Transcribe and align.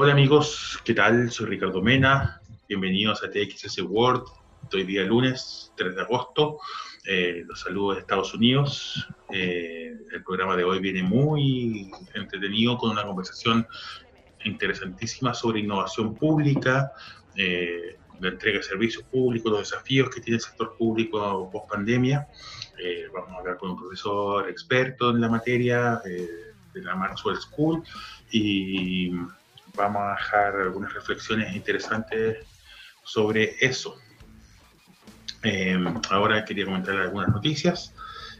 Hola 0.00 0.12
amigos, 0.12 0.78
¿qué 0.84 0.94
tal? 0.94 1.28
Soy 1.32 1.46
Ricardo 1.46 1.82
Mena, 1.82 2.40
bienvenidos 2.68 3.24
a 3.24 3.30
TXS 3.32 3.82
World, 3.82 4.22
hoy 4.72 4.84
día 4.84 5.02
lunes 5.02 5.72
3 5.76 5.96
de 5.96 6.02
agosto, 6.02 6.60
eh, 7.04 7.42
los 7.44 7.62
saludos 7.62 7.96
de 7.96 8.00
Estados 8.02 8.32
Unidos, 8.32 9.08
eh, 9.32 9.96
el 10.12 10.22
programa 10.22 10.54
de 10.54 10.62
hoy 10.62 10.78
viene 10.78 11.02
muy 11.02 11.90
entretenido 12.14 12.78
con 12.78 12.90
una 12.90 13.04
conversación 13.04 13.66
interesantísima 14.44 15.34
sobre 15.34 15.58
innovación 15.58 16.14
pública, 16.14 16.92
eh, 17.34 17.96
la 18.20 18.28
entrega 18.28 18.58
de 18.58 18.62
servicios 18.62 19.02
públicos, 19.02 19.50
los 19.50 19.68
desafíos 19.68 20.10
que 20.10 20.20
tiene 20.20 20.36
el 20.36 20.42
sector 20.42 20.76
público 20.78 21.50
post 21.50 21.70
pandemia. 21.72 22.28
vamos 23.12 23.32
a 23.32 23.38
hablar 23.38 23.56
con 23.56 23.70
un 23.72 23.76
profesor 23.76 24.48
experto 24.48 25.10
en 25.10 25.20
la 25.20 25.28
materia 25.28 26.00
de 26.04 26.82
la 26.84 26.94
Maxwell 26.94 27.36
School. 27.36 27.82
Y 28.30 29.10
vamos 29.78 30.02
a 30.02 30.10
dejar 30.10 30.56
algunas 30.56 30.92
reflexiones 30.92 31.54
interesantes 31.54 32.44
sobre 33.04 33.56
eso. 33.60 33.96
Eh, 35.44 35.78
ahora 36.10 36.44
quería 36.44 36.64
comentar 36.64 36.96
algunas 36.96 37.28
noticias. 37.28 37.94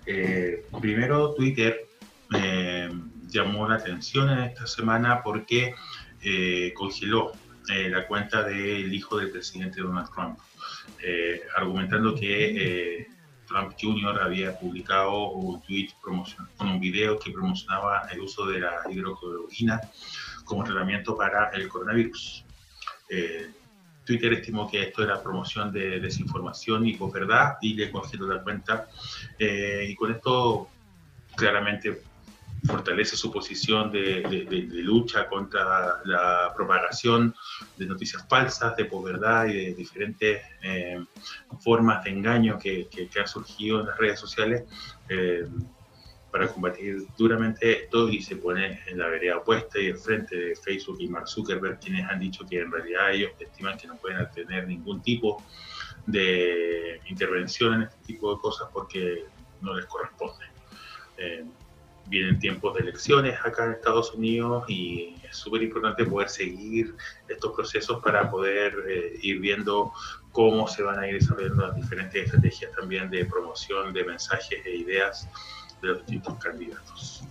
Eh, 0.05 0.67
primero, 0.81 1.35
Twitter 1.35 1.89
eh, 2.35 2.91
llamó 3.29 3.69
la 3.69 3.77
atención 3.77 4.31
en 4.31 4.41
esta 4.41 4.67
semana 4.67 5.23
porque 5.23 5.75
congeló 6.75 7.33
la 7.69 8.07
cuenta 8.09 8.43
del 8.43 8.93
hijo 8.93 9.19
del 9.19 9.31
presidente 9.31 9.81
Donald 9.81 10.09
Trump, 10.13 10.39
argumentando 11.57 12.15
que 12.15 13.07
Trump 13.47 13.75
Jr. 13.81 14.21
había 14.21 14.59
publicado 14.59 15.31
un 15.31 15.63
tweet 15.63 15.91
con 16.01 16.25
un 16.61 16.81
video 16.81 17.19
que 17.19 17.31
promocionaba 17.31 18.09
el 18.11 18.21
uso 18.21 18.47
de 18.47 18.61
la 18.61 18.81
hidrocloroquina 18.91 19.81
como 20.49 20.65
tratamiento 20.65 21.17
para 21.17 21.51
el 21.51 21.69
coronavirus. 21.69 22.45
Eh, 23.11 23.51
Twitter 24.05 24.33
estimó 24.33 24.69
que 24.69 24.83
esto 24.83 25.05
era 25.05 25.23
promoción 25.23 25.71
de 25.71 26.01
desinformación 26.01 26.87
y 26.87 26.97
verdad 26.97 27.59
y 27.61 27.75
le 27.75 27.91
congeló 27.91 28.27
la 28.27 28.43
cuenta. 28.43 28.89
Eh, 29.39 29.87
y 29.91 29.95
con 29.95 30.11
esto 30.11 30.69
claramente 31.37 32.03
fortalece 32.67 33.17
su 33.17 33.31
posición 33.31 33.93
de, 33.93 34.67
lucha 34.73 35.29
contra 35.29 36.01
la 36.05 36.53
propagación 36.57 37.35
de 37.77 37.87
noticias 37.87 38.27
falsas, 38.29 38.77
de 38.77 38.87
posverdad 38.87 39.47
y 39.47 39.53
de 39.53 39.75
diferentes 39.75 40.43
eh, 40.63 41.05
formas 41.61 42.03
de 42.03 42.11
engaño 42.11 42.59
que, 42.59 42.89
que, 42.89 43.21
han 43.21 43.29
surgido 43.29 43.81
en 43.81 43.87
las 43.87 43.99
redes 43.99 44.19
sociales 44.19 44.65
para 46.31 46.49
combatir 46.49 47.07
duramente 47.17 47.85
esto 47.85 48.09
y 48.09 48.21
se 48.21 48.37
pone 48.37 48.81
en 48.87 48.99
la 48.99 49.09
vereda 49.09 49.39
opuesta 49.39 49.79
y 49.81 49.87
el 49.87 49.97
frente 49.97 50.37
de 50.37 50.57
Facebook 50.57 50.99
y 51.01 51.09
Mark 51.09 51.29
Zuckerberg, 51.29 51.81
quienes 51.81 52.09
han 52.09 52.21
dicho 52.21 52.45
que 52.47 52.61
en 52.61 52.71
realidad 52.71 53.13
ellos 53.13 53.33
estiman 53.39 53.79
que 53.79 53.87
no 53.87 53.97
pueden 53.97 54.29
tener 54.31 54.67
ningún 54.67 55.01
tipo 55.03 55.43
de 56.07 57.01
intervención 57.07 57.75
en 57.75 57.83
este 57.83 57.97
tipo 58.07 58.35
de 58.35 58.41
cosas 58.41 58.69
porque 58.73 59.25
no 59.61 59.75
les 59.75 59.87
corresponde. 59.87 60.45
Eh, 61.17 61.45
vienen 62.09 62.39
tiempos 62.39 62.75
de 62.75 62.81
elecciones 62.81 63.39
acá 63.45 63.67
en 63.67 63.73
Estados 63.73 64.13
Unidos 64.15 64.65
y 64.69 65.15
es 65.29 65.37
súper 65.37 65.63
importante 65.63 66.05
poder 66.05 66.29
seguir 66.29 66.95
estos 67.29 67.53
procesos 67.53 68.03
para 68.03 68.31
poder 68.31 68.75
eh, 68.89 69.19
ir 69.23 69.41
viendo 69.41 69.93
cómo 70.33 70.69
se 70.69 70.83
van 70.83 70.99
a 70.99 71.07
ir 71.07 71.15
desarrollando 71.15 71.67
las 71.67 71.77
diferentes 71.77 72.25
estrategias 72.25 72.73
también 72.73 73.11
de 73.11 73.25
promoción 73.27 73.93
de 73.93 74.05
mensajes 74.05 74.65
e 74.65 74.77
ideas 74.77 75.29
de 75.83 75.89
los 75.89 75.99
distintos 75.99 76.35
candidatos. 76.39 77.23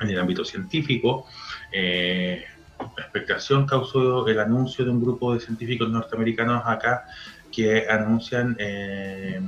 En 0.00 0.10
el 0.10 0.18
ámbito 0.18 0.44
científico, 0.44 1.26
eh, 1.72 2.44
la 2.78 3.02
expectación 3.02 3.66
causó 3.66 4.26
el 4.26 4.38
anuncio 4.40 4.84
de 4.84 4.90
un 4.90 5.00
grupo 5.00 5.34
de 5.34 5.40
científicos 5.40 5.88
norteamericanos 5.88 6.62
acá 6.66 7.04
que 7.52 7.88
anuncian 7.88 8.56
eh, 8.58 9.40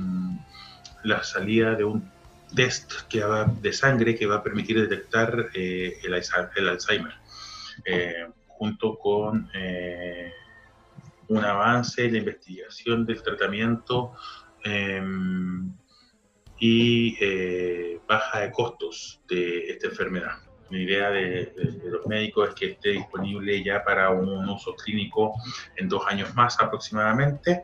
la 1.03 1.23
salida 1.23 1.75
de 1.75 1.83
un 1.83 2.09
test 2.55 2.93
que 3.09 3.23
va, 3.23 3.45
de 3.45 3.73
sangre 3.73 4.15
que 4.15 4.25
va 4.25 4.35
a 4.35 4.43
permitir 4.43 4.79
detectar 4.79 5.49
eh, 5.53 5.99
el, 6.03 6.13
Alzheimer, 6.13 7.13
junto 8.47 8.97
con 8.97 9.49
un 11.27 11.43
avance 11.43 12.05
en 12.05 12.13
la 12.13 12.17
investigación 12.19 13.05
del 13.05 13.21
tratamiento 13.21 14.13
y 16.59 17.17
eh, 17.19 17.99
baja 18.07 18.39
de 18.41 18.51
costos 18.51 19.21
de 19.27 19.71
esta 19.71 19.87
enfermedad. 19.87 20.37
La 20.69 20.77
idea 20.77 21.09
de, 21.11 21.53
los 21.85 22.05
médicos 22.07 22.49
es 22.49 22.55
que 22.55 22.65
esté 22.71 22.89
disponible 22.89 23.63
ya 23.63 23.83
para 23.85 24.09
un 24.09 24.49
uso 24.49 24.75
clínico 24.75 25.33
en 25.77 25.87
dos 25.87 26.03
años 26.07 26.35
más 26.35 26.59
aproximadamente 26.59 27.63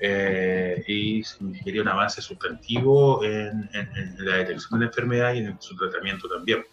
eh, 0.00 0.82
y 0.88 1.22
significaría 1.22 1.82
un 1.82 1.88
avance 1.88 2.20
sustantivo 2.20 3.24
en, 3.24 3.70
la 4.18 4.38
detección 4.38 4.80
de 4.80 4.86
la 4.86 4.90
enfermedad 4.90 5.34
y 5.34 5.38
en 5.38 5.60
su 5.60 5.76
tratamiento 5.76 6.28
también. 6.28 6.64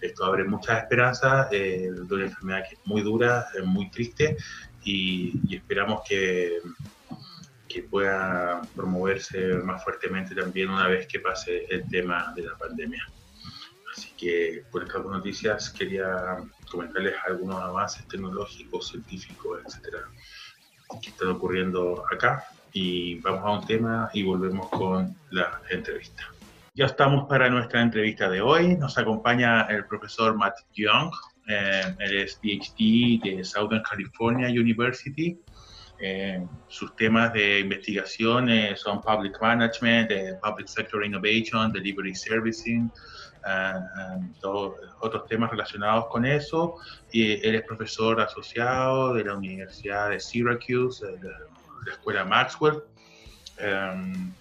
Esto 0.00 0.24
abre 0.24 0.44
muchas 0.44 0.84
esperanzas 0.84 1.48
eh, 1.52 1.90
de 1.92 2.14
una 2.14 2.24
enfermedad 2.24 2.62
que 2.66 2.76
es 2.76 2.80
muy 2.86 3.02
dura, 3.02 3.48
muy 3.64 3.90
triste 3.90 4.36
y 4.82 5.54
esperamos 5.54 6.00
que 6.08 6.60
que 7.68 7.82
pueda 7.82 8.62
promoverse 8.74 9.54
más 9.56 9.84
fuertemente 9.84 10.34
también 10.34 10.70
una 10.70 10.88
vez 10.88 11.06
que 11.06 11.20
pase 11.20 11.66
el 11.70 11.86
tema 11.88 12.32
de 12.34 12.42
la 12.42 12.56
pandemia. 12.56 13.06
Así 13.94 14.10
que 14.16 14.64
por 14.70 14.84
estas 14.84 15.04
noticias 15.04 15.70
quería 15.70 16.36
comentarles 16.70 17.14
algunos 17.26 17.60
avances 17.60 18.06
tecnológicos, 18.08 18.88
científicos, 18.88 19.60
etcétera, 19.66 20.04
que 21.02 21.10
están 21.10 21.28
ocurriendo 21.28 22.04
acá. 22.12 22.44
Y 22.72 23.18
vamos 23.20 23.44
a 23.44 23.50
un 23.58 23.66
tema 23.66 24.10
y 24.12 24.22
volvemos 24.22 24.68
con 24.68 25.16
la 25.30 25.60
entrevista. 25.70 26.24
Ya 26.74 26.86
estamos 26.86 27.26
para 27.28 27.50
nuestra 27.50 27.82
entrevista 27.82 28.30
de 28.30 28.40
hoy. 28.40 28.76
Nos 28.76 28.96
acompaña 28.98 29.62
el 29.62 29.84
profesor 29.86 30.36
Matt 30.36 30.58
Young. 30.74 31.12
Eh, 31.48 31.94
él 31.98 32.18
es 32.18 32.36
PhD 32.36 33.20
de 33.36 33.42
Southern 33.42 33.82
California 33.82 34.48
University 34.48 35.36
eh, 36.00 36.46
sus 36.68 36.94
temas 36.94 37.32
de 37.32 37.60
investigación 37.60 38.48
eh, 38.48 38.76
son 38.76 39.00
Public 39.00 39.40
Management, 39.40 40.10
eh, 40.12 40.38
Public 40.42 40.68
Sector 40.68 41.04
Innovation, 41.04 41.72
Delivery 41.72 42.14
Servicing, 42.14 42.90
todos 44.40 44.74
otros 45.00 45.26
temas 45.26 45.50
relacionados 45.50 46.06
con 46.08 46.24
eso. 46.24 46.76
Y 47.10 47.32
él 47.46 47.56
es 47.56 47.62
profesor 47.62 48.20
asociado 48.20 49.14
de 49.14 49.24
la 49.24 49.34
Universidad 49.34 50.10
de 50.10 50.20
Syracuse, 50.20 51.04
de 51.04 51.28
la 51.86 51.92
Escuela 51.92 52.24
Maxwell. 52.24 52.82
Um, 53.60 54.32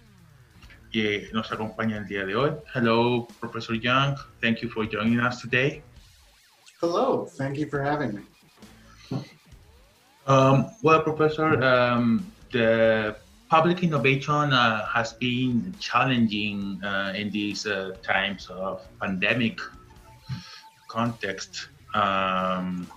nos 1.32 1.52
acompaña 1.52 1.98
el 1.98 2.08
día 2.08 2.26
de 2.26 2.36
hoy. 2.36 2.52
Hello, 2.74 3.28
Professor 3.40 3.76
Young. 3.80 4.16
Thank 4.42 4.60
you 4.60 4.70
for 4.70 4.86
joining 4.86 5.20
us 5.20 5.42
today. 5.42 5.84
Hello, 6.82 7.28
thank 7.38 7.58
you 7.58 7.68
for 7.68 7.82
having 7.82 8.16
me. 8.16 8.37
Um, 10.28 10.72
well, 10.84 11.02
Professor, 11.02 11.64
um, 11.64 12.30
the 12.52 13.16
public 13.50 13.82
innovation 13.82 14.52
uh, 14.52 14.86
has 14.86 15.14
been 15.14 15.74
challenging 15.80 16.84
uh, 16.84 17.14
in 17.16 17.32
these 17.32 17.66
uh, 17.66 17.96
times 18.04 18.48
of 18.50 18.86
pandemic 19.00 19.60
context. 20.90 21.70
Um, 21.94 22.88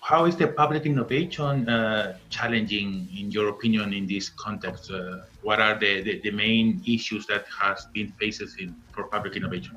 how 0.00 0.24
is 0.24 0.36
the 0.36 0.48
public 0.48 0.86
innovation 0.86 1.68
uh, 1.68 2.16
challenging, 2.30 3.08
in 3.14 3.30
your 3.30 3.48
opinion, 3.48 3.92
in 3.92 4.06
this 4.06 4.30
context? 4.30 4.90
Uh, 4.90 5.20
what 5.42 5.60
are 5.60 5.78
the, 5.78 6.02
the, 6.02 6.20
the, 6.20 6.30
main 6.30 6.82
issues 6.86 7.26
that 7.26 7.44
has 7.60 7.86
been 7.92 8.12
faced 8.20 8.42
in, 8.58 8.74
for 8.92 9.04
public 9.04 9.36
innovation? 9.36 9.76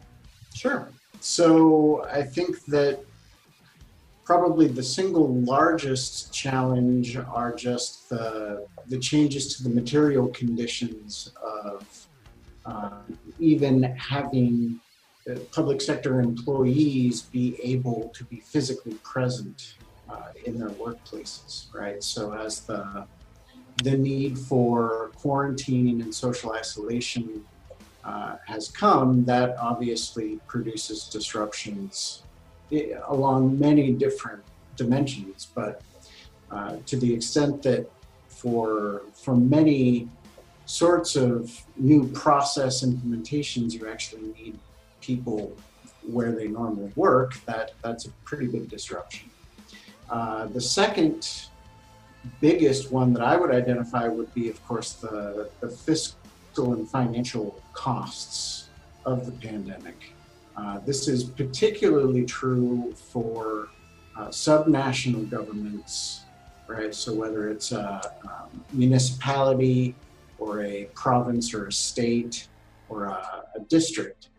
Sure. 0.53 0.89
So 1.19 2.05
I 2.11 2.23
think 2.23 2.63
that 2.65 2.99
probably 4.27 4.67
the 4.67 4.83
single 4.83 5.33
largest 5.43 6.33
challenge 6.33 7.15
are 7.15 7.55
just 7.55 8.09
the, 8.09 8.67
the 8.87 8.99
changes 8.99 9.55
to 9.55 9.63
the 9.63 9.69
material 9.69 10.27
conditions 10.27 11.31
of 11.41 12.07
uh, 12.65 12.99
even 13.39 13.83
having 13.95 14.77
public 15.53 15.79
sector 15.79 16.19
employees 16.19 17.21
be 17.21 17.57
able 17.63 18.11
to 18.13 18.25
be 18.25 18.41
physically 18.41 18.95
present 18.95 19.75
uh, 20.09 20.27
in 20.45 20.59
their 20.59 20.71
workplaces, 20.71 21.73
right? 21.73 22.03
So 22.03 22.33
as 22.33 22.61
the 22.61 23.07
the 23.83 23.95
need 23.95 24.39
for 24.39 25.11
quarantining 25.21 26.01
and 26.01 26.13
social 26.13 26.51
isolation 26.51 27.45
uh, 28.03 28.37
has 28.45 28.69
come, 28.69 29.23
that 29.25 29.55
obviously 29.57 30.39
produces 30.47 31.05
disruptions 31.05 32.23
along 33.07 33.59
many 33.59 33.91
different 33.91 34.43
dimensions, 34.75 35.47
but 35.55 35.81
uh, 36.51 36.77
to 36.85 36.97
the 36.97 37.13
extent 37.13 37.61
that 37.63 37.89
for 38.27 39.03
for 39.13 39.35
many 39.35 40.07
sorts 40.65 41.15
of 41.15 41.65
new 41.77 42.07
process 42.09 42.83
implementations, 42.83 43.73
you 43.73 43.87
actually 43.87 44.23
need 44.39 44.59
people 45.01 45.55
where 46.03 46.31
they 46.31 46.47
normally 46.47 46.91
work. 46.95 47.33
That 47.45 47.71
that's 47.83 48.05
a 48.05 48.11
pretty 48.23 48.47
big 48.47 48.69
disruption. 48.69 49.29
Uh, 50.09 50.45
the 50.47 50.61
second 50.61 51.49
biggest 52.41 52.91
one 52.91 53.13
that 53.13 53.23
I 53.23 53.37
would 53.37 53.51
identify 53.51 54.07
would 54.07 54.33
be, 54.33 54.49
of 54.49 54.65
course, 54.67 54.93
the, 54.93 55.49
the 55.59 55.69
fiscal 55.69 56.73
and 56.73 56.89
financial 56.89 57.61
costs 57.73 58.69
of 59.05 59.25
the 59.25 59.31
pandemic. 59.31 60.13
Uh, 60.57 60.79
this 60.79 61.07
is 61.07 61.23
particularly 61.23 62.25
true 62.25 62.91
for 62.93 63.69
uh, 64.17 64.27
subnational 64.29 65.29
governments, 65.29 66.21
right? 66.67 66.95
So 66.95 67.13
whether 67.13 67.49
it's 67.49 67.71
a, 67.71 68.01
um, 68.23 68.65
municipality 68.73 69.93
or 70.39 70.63
a 70.63 70.85
province 70.95 71.53
or 71.53 71.67
a 71.67 71.71
state 71.71 72.47
or 72.89 73.05
a, 73.05 73.45
a 73.55 73.59
district, 73.69 74.29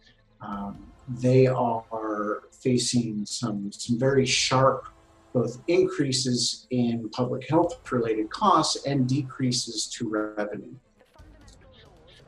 um, 0.40 0.92
they 1.20 1.46
are 1.46 2.42
facing 2.50 3.24
some, 3.24 3.70
some 3.70 3.98
very 3.98 4.26
sharp 4.26 4.88
both 5.32 5.60
increases 5.68 6.66
in 6.70 7.08
public 7.10 7.48
health 7.48 7.78
related 7.92 8.28
costs 8.30 8.84
and 8.86 9.08
decreases 9.08 9.86
to 9.86 10.08
revenue. 10.08 10.74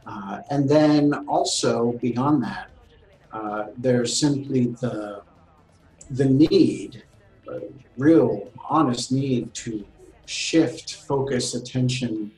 Uh, 0.06 0.40
and 0.50 0.68
then 0.68 1.12
also 1.26 1.92
beyond 2.00 2.42
that, 2.42 2.70
uh, 3.32 3.66
there's 3.76 4.18
simply 4.18 4.66
the, 4.80 5.22
the 6.10 6.24
need, 6.24 7.02
real 7.96 8.50
honest 8.68 9.12
need 9.12 9.52
to 9.54 9.84
shift 10.26 10.94
focus, 10.94 11.54
attention, 11.54 12.30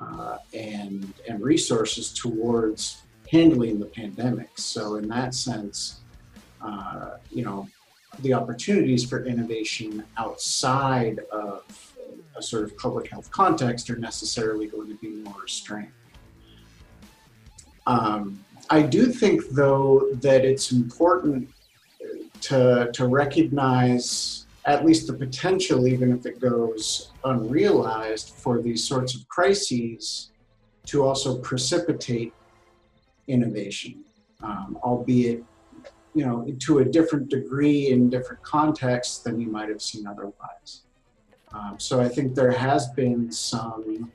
uh, 0.00 0.38
and, 0.54 1.12
and 1.28 1.42
resources 1.42 2.12
towards 2.12 3.02
handling 3.30 3.78
the 3.78 3.86
pandemic. 3.86 4.50
So 4.56 4.96
in 4.96 5.08
that 5.08 5.34
sense, 5.34 6.00
uh, 6.62 7.18
you 7.30 7.44
know, 7.44 7.68
the 8.20 8.34
opportunities 8.34 9.04
for 9.04 9.24
innovation 9.24 10.04
outside 10.16 11.20
of 11.30 11.62
a 12.36 12.42
sort 12.42 12.64
of 12.64 12.76
public 12.76 13.08
health 13.08 13.30
context 13.30 13.88
are 13.90 13.96
necessarily 13.96 14.66
going 14.66 14.88
to 14.88 14.96
be 14.96 15.08
more 15.08 15.42
restrained. 15.42 15.92
Um, 17.86 18.44
I 18.70 18.82
do 18.82 19.06
think, 19.06 19.48
though, 19.50 20.08
that 20.22 20.44
it's 20.44 20.70
important 20.70 21.50
to, 22.42 22.90
to 22.92 23.06
recognize 23.06 24.46
at 24.64 24.84
least 24.84 25.06
the 25.06 25.12
potential, 25.12 25.88
even 25.88 26.12
if 26.12 26.24
it 26.26 26.40
goes 26.40 27.10
unrealized, 27.24 28.30
for 28.30 28.62
these 28.62 28.86
sorts 28.86 29.14
of 29.14 29.28
crises 29.28 30.30
to 30.86 31.04
also 31.04 31.38
precipitate 31.38 32.32
innovation, 33.26 34.04
um, 34.42 34.78
albeit 34.82 35.44
you 36.14 36.26
know 36.26 36.44
to 36.58 36.80
a 36.80 36.84
different 36.84 37.28
degree 37.28 37.90
in 37.90 38.10
different 38.10 38.42
contexts 38.42 39.18
than 39.18 39.40
you 39.40 39.48
might 39.48 39.68
have 39.68 39.80
seen 39.80 40.06
otherwise. 40.06 40.82
Um, 41.52 41.76
so 41.78 42.00
I 42.00 42.08
think 42.08 42.34
there 42.34 42.50
has 42.50 42.88
been 42.90 43.30
some 43.30 44.10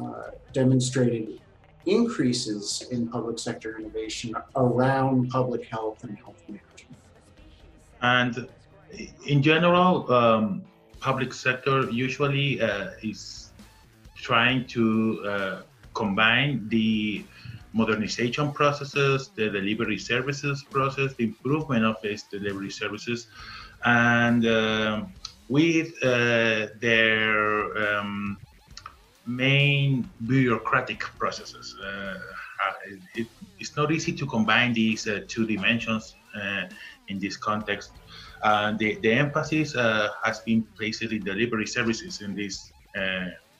uh, 0.00 0.30
demonstrated 0.52 1.39
increases 1.86 2.86
in 2.90 3.08
public 3.08 3.38
sector 3.38 3.78
innovation 3.78 4.34
around 4.56 5.30
public 5.30 5.64
health 5.66 6.04
and 6.04 6.16
health 6.18 6.42
management. 6.48 6.96
And 8.02 8.48
in 9.26 9.42
general, 9.42 10.12
um, 10.12 10.62
public 11.00 11.32
sector 11.32 11.90
usually 11.90 12.60
uh, 12.60 12.90
is 13.02 13.52
trying 14.14 14.66
to 14.66 15.24
uh, 15.26 15.62
combine 15.94 16.68
the 16.68 17.24
modernization 17.72 18.52
processes, 18.52 19.30
the 19.34 19.48
delivery 19.48 19.98
services 19.98 20.64
process, 20.70 21.14
the 21.14 21.24
improvement 21.24 21.84
of 21.84 21.96
these 22.02 22.24
delivery 22.24 22.70
services, 22.70 23.28
and 23.84 24.44
uh, 24.44 25.04
with 25.48 25.98
their 26.00 27.78
um, 27.78 28.36
main 29.30 30.08
bureaucratic 30.26 31.00
processes. 31.18 31.76
Uh, 31.84 32.14
it, 33.14 33.26
it's 33.58 33.76
not 33.76 33.90
easy 33.90 34.12
to 34.12 34.26
combine 34.26 34.72
these 34.72 35.06
uh, 35.06 35.20
two 35.28 35.46
dimensions 35.46 36.16
uh, 36.40 36.64
in 37.08 37.18
this 37.18 37.36
context. 37.36 37.92
the, 38.78 38.98
the 39.02 39.12
emphasis 39.12 39.74
uh, 39.76 40.08
has 40.24 40.40
been 40.40 40.62
placed 40.76 41.02
in 41.02 41.22
delivery 41.24 41.66
services 41.66 42.20
in 42.20 42.34
these 42.34 42.72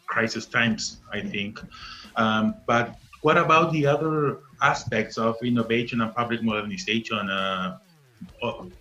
crisis 0.07 0.47
times, 0.47 1.01
I 1.13 1.21
think. 1.21 1.61
Um, 2.17 2.57
but 2.67 2.97
what 3.23 3.39
about 3.39 3.73
the 3.73 3.87
other 3.87 4.41
aspects 4.63 5.17
of 5.19 5.37
innovation 5.43 6.01
and 6.01 6.15
public 6.15 6.43
modernization 6.43 7.31
uh, 7.31 7.79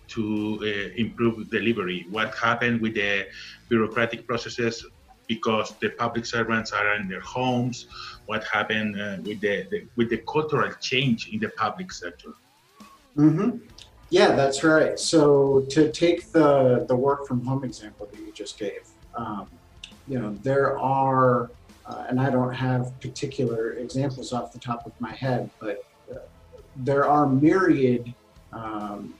to 0.08 0.58
uh, 0.62 0.66
improve 0.96 1.50
delivery? 1.50 2.06
What 2.10 2.34
happened 2.34 2.80
with 2.80 2.94
the 2.94 3.26
bureaucratic 3.68 4.26
processes 4.26 4.84
because 5.30 5.66
the 5.78 5.90
public 5.90 6.26
servants 6.26 6.72
are 6.72 6.96
in 6.96 7.06
their 7.06 7.24
homes? 7.36 7.86
What 8.26 8.42
happened 8.56 9.00
uh, 9.00 9.16
with 9.26 9.40
the, 9.46 9.54
the, 9.70 9.78
with 9.96 10.08
the 10.10 10.20
cultural 10.34 10.72
change 10.80 11.28
in 11.32 11.38
the 11.38 11.50
public 11.50 11.92
sector? 11.92 12.32
Mm-hmm. 13.16 13.50
Yeah, 14.18 14.30
that's 14.34 14.64
right. 14.64 14.98
So 14.98 15.22
to 15.74 15.80
take 16.02 16.32
the 16.36 16.84
the 16.90 16.96
work 17.08 17.20
from 17.28 17.38
home 17.50 17.62
example 17.70 18.04
that 18.10 18.20
you 18.26 18.32
just 18.42 18.58
gave, 18.64 18.82
um, 19.14 19.46
you 20.10 20.18
know, 20.20 20.30
there 20.48 20.70
are 20.78 21.50
uh, 21.86 22.08
and 22.08 22.16
I 22.26 22.28
don't 22.36 22.56
have 22.68 22.82
particular 23.06 23.62
examples 23.84 24.32
off 24.32 24.46
the 24.56 24.62
top 24.70 24.80
of 24.88 24.92
my 25.06 25.14
head, 25.24 25.48
but 25.60 25.76
uh, 26.12 26.26
there 26.88 27.04
are 27.14 27.24
myriad 27.28 28.04
um, 28.52 29.14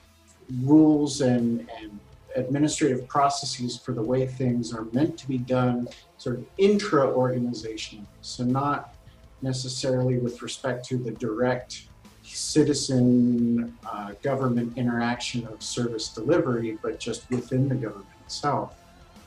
rules 0.70 1.20
and, 1.20 1.68
and 1.78 1.90
administrative 2.36 3.06
processes 3.08 3.76
for 3.76 3.92
the 3.92 4.02
way 4.02 4.26
things 4.26 4.72
are 4.72 4.86
meant 4.92 5.18
to 5.18 5.28
be 5.28 5.38
done, 5.38 5.88
sort 6.18 6.38
of 6.38 6.46
intra 6.58 7.06
organizational. 7.10 8.06
So, 8.22 8.44
not 8.44 8.94
necessarily 9.42 10.18
with 10.18 10.42
respect 10.42 10.84
to 10.88 10.96
the 10.96 11.10
direct 11.12 11.84
citizen 12.22 13.76
uh, 13.90 14.12
government 14.22 14.76
interaction 14.76 15.46
of 15.46 15.62
service 15.62 16.08
delivery, 16.08 16.78
but 16.82 17.00
just 17.00 17.28
within 17.30 17.68
the 17.68 17.74
government 17.74 18.06
itself. 18.24 18.76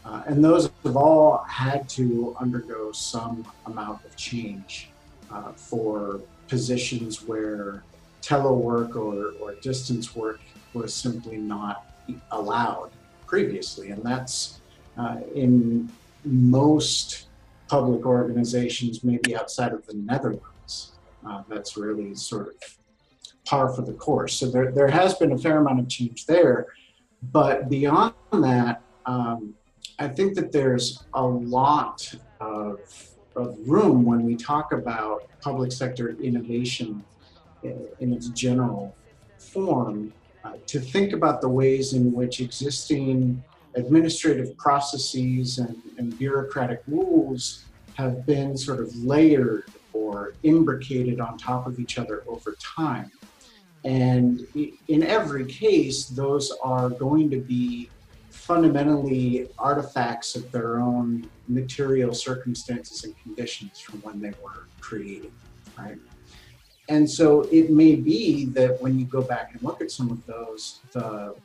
Uh, 0.06 0.22
and 0.28 0.44
those 0.44 0.70
have 0.84 0.98
all 0.98 1.38
had 1.50 1.88
to 1.88 2.36
undergo 2.40 2.92
some 2.92 3.46
amount 3.66 4.04
of 4.06 4.16
change 4.16 4.90
uh, 5.32 5.52
for 5.54 6.22
positions 6.48 7.24
where 7.24 7.84
telework 8.22 8.96
or, 8.96 9.34
or 9.42 9.56
distance 9.56 10.16
work 10.16 10.40
was 10.74 10.94
simply 10.94 11.38
not 11.38 11.93
allowed 12.32 12.92
previously. 13.26 13.92
And 13.92 14.04
that's 14.04 14.62
uh, 14.98 15.18
in 15.34 15.90
most 16.26 17.28
public 17.68 18.06
organizations, 18.06 19.04
maybe 19.04 19.36
outside 19.36 19.74
of 19.74 19.86
the 19.88 19.96
Netherlands. 19.96 20.92
Uh, 21.28 21.42
that's 21.48 21.78
really 21.78 22.14
sort 22.16 22.48
of 22.50 22.78
par 23.46 23.74
for 23.74 23.82
the 23.82 23.94
course. 23.94 24.36
So 24.36 24.50
there, 24.50 24.72
there 24.72 24.90
has 24.90 25.16
been 25.16 25.32
a 25.32 25.38
fair 25.38 25.58
amount 25.60 25.80
of 25.80 25.90
change 25.90 26.26
there. 26.26 26.68
But 27.32 27.70
beyond 27.70 28.14
that, 28.32 28.82
um, 29.06 29.54
I 30.00 30.08
think 30.08 30.36
that 30.36 30.52
there's 30.52 31.04
a 31.14 31.26
lot 31.26 32.14
of, 32.40 32.80
of 33.36 33.58
room 33.66 34.04
when 34.04 34.24
we 34.24 34.36
talk 34.36 34.74
about 34.74 35.24
public 35.42 35.72
sector 35.72 36.16
innovation 36.22 37.04
in 37.64 38.14
its 38.14 38.28
general 38.30 38.96
form 39.38 40.14
uh, 40.44 40.54
to 40.68 40.80
think 40.80 41.14
about 41.14 41.42
the 41.42 41.50
ways 41.50 41.94
in 41.94 42.12
which 42.12 42.42
existing 42.42 43.42
administrative 43.76 44.56
processes 44.58 45.58
and, 45.58 45.82
and 45.98 46.18
bureaucratic 46.18 46.82
rules 46.88 47.66
have 47.96 48.26
been 48.26 48.58
sort 48.58 48.80
of 48.80 48.96
layered 48.98 49.66
or 49.94 50.34
imbricated 50.44 51.20
on 51.20 51.38
top 51.38 51.68
of 51.68 51.80
each 51.80 51.98
other 51.98 52.24
over 52.28 52.56
time. 52.60 53.12
And 53.86 54.48
in 54.88 55.04
every 55.04 55.46
case, 55.46 56.06
those 56.06 56.52
are 56.64 56.90
going 56.90 57.30
to 57.32 57.40
be 57.40 57.90
fundamentally 58.30 59.48
artifacts 59.60 60.36
of 60.36 60.52
their 60.52 60.80
own 60.80 61.30
material 61.48 62.14
circumstances 62.14 63.04
and 63.04 63.18
conditions 63.22 63.80
from 63.80 64.02
when 64.02 64.22
they 64.22 64.34
were 64.44 64.68
created, 64.80 65.32
right? 65.78 65.98
And 66.90 67.10
so 67.10 67.42
it 67.52 67.70
may 67.70 67.96
be 67.96 68.46
that 68.46 68.82
when 68.82 69.00
you 69.00 69.06
go 69.06 69.22
back 69.22 69.52
and 69.54 69.62
look 69.64 69.82
at 69.82 69.90
some 69.92 70.12
of 70.12 70.26
those, 70.26 70.80
the 70.92 71.36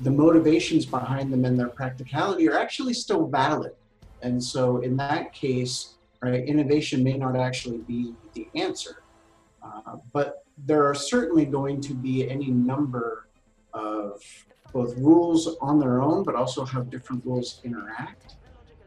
the 0.00 0.10
motivations 0.10 0.84
behind 0.84 1.32
them 1.32 1.44
and 1.44 1.58
their 1.58 1.68
practicality 1.68 2.48
are 2.48 2.58
actually 2.58 2.92
still 2.92 3.26
valid. 3.28 3.72
And 4.22 4.42
so 4.42 4.78
in 4.78 4.96
that 4.96 5.32
case, 5.32 5.94
right, 6.20 6.44
innovation 6.44 7.04
may 7.04 7.16
not 7.16 7.36
actually 7.36 7.78
be 7.78 8.14
the 8.34 8.48
answer. 8.54 9.02
Uh, 9.62 9.96
but 10.12 10.44
there 10.66 10.84
are 10.84 10.94
certainly 10.94 11.44
going 11.44 11.80
to 11.82 11.94
be 11.94 12.28
any 12.28 12.50
number 12.50 13.28
of 13.74 14.20
both 14.72 14.96
rules 14.96 15.56
on 15.60 15.78
their 15.78 16.02
own, 16.02 16.24
but 16.24 16.34
also 16.34 16.64
how 16.64 16.80
different 16.82 17.24
rules 17.24 17.60
interact, 17.62 18.36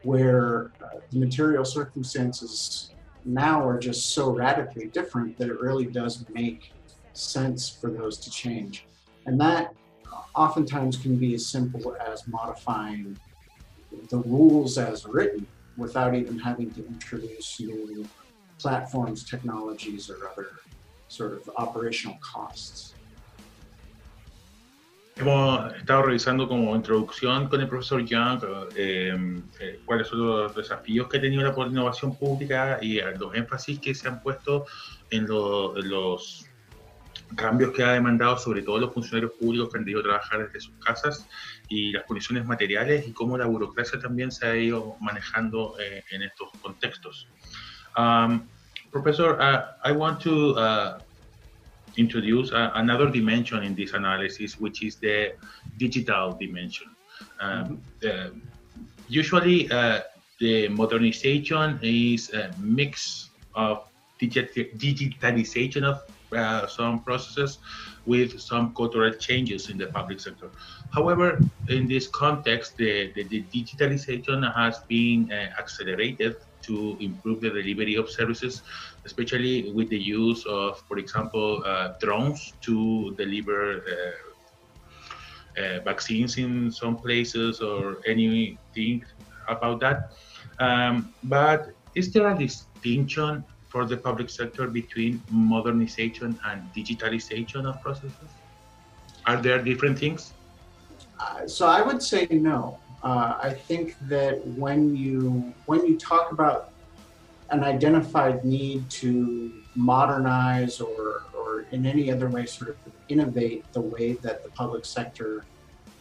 where 0.03 0.71
uh, 0.83 0.99
the 1.11 1.19
material 1.19 1.63
circumstances 1.63 2.91
now 3.25 3.67
are 3.67 3.79
just 3.79 4.11
so 4.13 4.31
radically 4.31 4.87
different 4.87 5.37
that 5.37 5.49
it 5.49 5.59
really 5.59 5.85
does 5.85 6.25
make 6.29 6.71
sense 7.13 7.69
for 7.69 7.89
those 7.89 8.17
to 8.19 8.29
change. 8.29 8.85
And 9.25 9.39
that 9.41 9.73
oftentimes 10.35 10.97
can 10.97 11.15
be 11.15 11.33
as 11.33 11.45
simple 11.45 11.95
as 11.95 12.27
modifying 12.27 13.17
the 14.09 14.17
rules 14.17 14.77
as 14.77 15.05
written 15.05 15.47
without 15.77 16.15
even 16.15 16.37
having 16.37 16.71
to 16.71 16.85
introduce 16.85 17.59
new 17.59 18.05
platforms, 18.57 19.23
technologies, 19.23 20.09
or 20.09 20.27
other 20.27 20.47
sort 21.07 21.33
of 21.33 21.49
operational 21.57 22.17
costs. 22.21 22.94
Hemos 25.17 25.73
estado 25.75 26.01
revisando 26.01 26.45
como 26.45 26.75
introducción 26.75 27.47
con 27.47 27.61
el 27.61 27.69
profesor 27.69 28.03
Young 28.03 28.43
eh, 28.75 29.41
eh, 29.61 29.79
cuáles 29.85 30.07
son 30.07 30.27
los 30.27 30.53
desafíos 30.53 31.07
que 31.07 31.17
ha 31.17 31.21
tenido 31.21 31.41
la 31.41 31.67
innovación 31.67 32.17
pública 32.17 32.79
y 32.81 32.99
los 33.17 33.33
énfasis 33.33 33.79
que 33.79 33.95
se 33.95 34.09
han 34.09 34.21
puesto 34.21 34.65
en, 35.11 35.25
lo, 35.25 35.77
en, 35.77 35.89
los 35.89 36.47
cambios 37.37 37.71
que 37.71 37.81
ha 37.81 37.93
demandado 37.93 38.37
sobre 38.37 38.61
todo 38.61 38.77
los 38.77 38.93
funcionarios 38.93 39.31
públicos 39.39 39.69
que 39.71 39.77
han 39.77 39.85
debido 39.85 40.03
trabajar 40.03 40.47
desde 40.47 40.59
sus 40.59 40.75
casas 40.83 41.25
y 41.69 41.93
las 41.93 42.03
condiciones 42.03 42.45
materiales 42.45 43.07
y 43.07 43.13
cómo 43.13 43.37
la 43.37 43.45
burocracia 43.45 43.97
también 43.97 44.33
se 44.33 44.45
ha 44.45 44.57
ido 44.57 44.97
manejando 44.99 45.75
eh, 45.79 46.03
en 46.11 46.23
estos 46.23 46.49
contextos. 46.61 47.29
Um, 47.97 48.49
professor, 48.91 49.37
uh, 49.39 49.87
I 49.87 49.93
want 49.93 50.21
to 50.23 50.55
uh, 50.57 50.99
introduce 51.97 52.51
uh, 52.51 52.71
another 52.75 53.09
dimension 53.09 53.63
in 53.63 53.75
this 53.75 53.93
analysis, 53.93 54.59
which 54.59 54.83
is 54.83 54.95
the 54.95 55.33
digital 55.77 56.33
dimension. 56.33 56.87
Um, 57.39 57.81
mm-hmm. 58.01 58.39
usually, 59.07 59.71
uh, 59.71 60.01
the 60.39 60.67
modernization 60.67 61.79
is 61.81 62.33
a 62.33 62.53
mix 62.59 63.29
of 63.55 63.87
digit 64.19 64.53
digitalization 64.77 65.83
of 65.83 66.03
uh, 66.35 66.67
some 66.67 66.99
processes 67.01 67.59
with 68.05 68.39
some 68.39 68.73
cultural 68.75 69.11
changes 69.13 69.69
in 69.69 69.77
the 69.77 69.87
public 69.87 70.19
sector. 70.19 70.49
However, 70.93 71.39
in 71.69 71.87
this 71.87 72.07
context, 72.07 72.77
the, 72.77 73.11
the, 73.13 73.23
the 73.23 73.43
digitalization 73.53 74.53
has 74.53 74.79
been 74.79 75.31
uh, 75.31 75.59
accelerated 75.59 76.35
to 76.63 76.97
improve 76.99 77.41
the 77.41 77.49
delivery 77.49 77.95
of 77.95 78.09
services, 78.09 78.61
especially 79.05 79.71
with 79.71 79.89
the 79.89 79.97
use 79.97 80.45
of, 80.45 80.79
for 80.87 80.97
example, 80.97 81.61
uh, 81.65 81.93
drones 82.01 82.53
to 82.61 83.13
deliver 83.17 83.77
uh, 83.77 85.61
uh, 85.61 85.79
vaccines 85.85 86.37
in 86.37 86.71
some 86.71 86.97
places 86.97 87.61
or 87.61 88.01
anything 88.05 89.05
about 89.47 89.79
that. 89.79 90.11
Um, 90.59 91.13
but 91.23 91.69
is 91.93 92.11
there 92.11 92.27
a 92.27 92.37
distinction 92.37 93.43
for 93.67 93.85
the 93.85 93.97
public 93.97 94.29
sector 94.29 94.67
between 94.67 95.21
modernization 95.29 96.39
and 96.45 96.61
digitalization 96.73 97.65
of 97.65 97.81
processes? 97.81 98.31
Are 99.25 99.37
there 99.37 99.61
different 99.61 99.97
things? 99.99 100.33
Uh, 101.19 101.47
so 101.47 101.67
I 101.67 101.81
would 101.81 102.01
say 102.01 102.27
no. 102.31 102.79
Uh, 103.03 103.37
I 103.41 103.53
think 103.53 103.95
that 104.09 104.45
when 104.47 104.95
you 104.95 105.53
when 105.67 105.85
you 105.85 105.97
talk 105.97 106.31
about 106.31 106.71
an 107.51 107.63
identified 107.63 108.43
need 108.43 108.89
to 108.89 109.53
modernize 109.75 110.81
or 110.81 111.23
or 111.37 111.65
in 111.71 111.85
any 111.85 112.11
other 112.11 112.29
way 112.29 112.45
sort 112.45 112.71
of 112.71 112.77
innovate 113.09 113.63
the 113.73 113.81
way 113.81 114.13
that 114.13 114.43
the 114.43 114.49
public 114.49 114.85
sector 114.85 115.45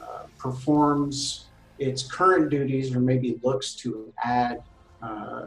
uh, 0.00 0.22
performs 0.38 1.46
its 1.78 2.02
current 2.02 2.50
duties 2.50 2.94
or 2.94 3.00
maybe 3.00 3.38
looks 3.42 3.74
to 3.74 4.12
add 4.22 4.62
uh, 5.02 5.46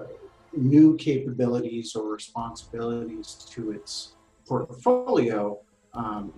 new 0.55 0.95
capabilities 0.97 1.95
or 1.95 2.11
responsibilities 2.11 3.47
to 3.49 3.71
its 3.71 4.15
portfolio, 4.45 5.59
um, 5.93 6.33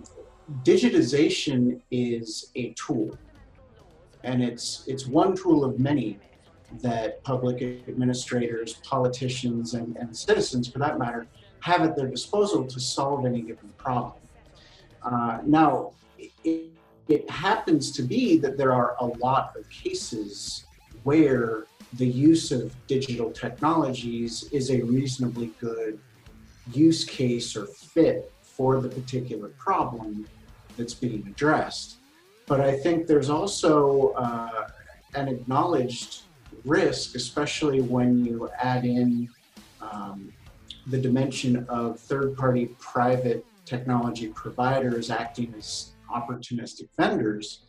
digitization 0.62 1.80
is 1.90 2.50
a 2.56 2.72
tool. 2.72 3.16
And 4.22 4.42
it's 4.42 4.84
it's 4.86 5.06
one 5.06 5.34
tool 5.34 5.64
of 5.64 5.78
many 5.78 6.18
that 6.82 7.22
public 7.24 7.62
administrators, 7.88 8.74
politicians, 8.82 9.74
and, 9.74 9.96
and 9.96 10.16
citizens, 10.16 10.68
for 10.68 10.78
that 10.78 10.98
matter, 10.98 11.26
have 11.60 11.82
at 11.82 11.96
their 11.96 12.06
disposal 12.06 12.64
to 12.66 12.80
solve 12.80 13.26
any 13.26 13.42
given 13.42 13.68
problem. 13.76 14.14
Uh, 15.02 15.38
now, 15.44 15.92
it, 16.44 16.70
it 17.08 17.28
happens 17.28 17.90
to 17.92 18.02
be 18.02 18.38
that 18.38 18.56
there 18.56 18.72
are 18.72 18.96
a 19.00 19.06
lot 19.06 19.54
of 19.56 19.68
cases 19.68 20.64
where 21.02 21.66
the 21.94 22.06
use 22.06 22.52
of 22.52 22.74
digital 22.86 23.30
technologies 23.30 24.44
is 24.52 24.70
a 24.70 24.80
reasonably 24.82 25.50
good 25.60 25.98
use 26.72 27.04
case 27.04 27.56
or 27.56 27.66
fit 27.66 28.32
for 28.42 28.80
the 28.80 28.88
particular 28.88 29.48
problem 29.58 30.26
that's 30.76 30.94
being 30.94 31.26
addressed. 31.26 31.96
But 32.46 32.60
I 32.60 32.76
think 32.76 33.06
there's 33.06 33.30
also 33.30 34.10
uh, 34.10 34.68
an 35.14 35.28
acknowledged 35.28 36.22
risk, 36.64 37.14
especially 37.14 37.80
when 37.80 38.24
you 38.24 38.48
add 38.58 38.84
in 38.84 39.28
um, 39.80 40.32
the 40.86 40.98
dimension 40.98 41.64
of 41.68 41.98
third 41.98 42.36
party 42.36 42.66
private 42.78 43.44
technology 43.64 44.28
providers 44.28 45.10
acting 45.10 45.54
as 45.56 45.92
opportunistic 46.12 46.88
vendors, 46.98 47.62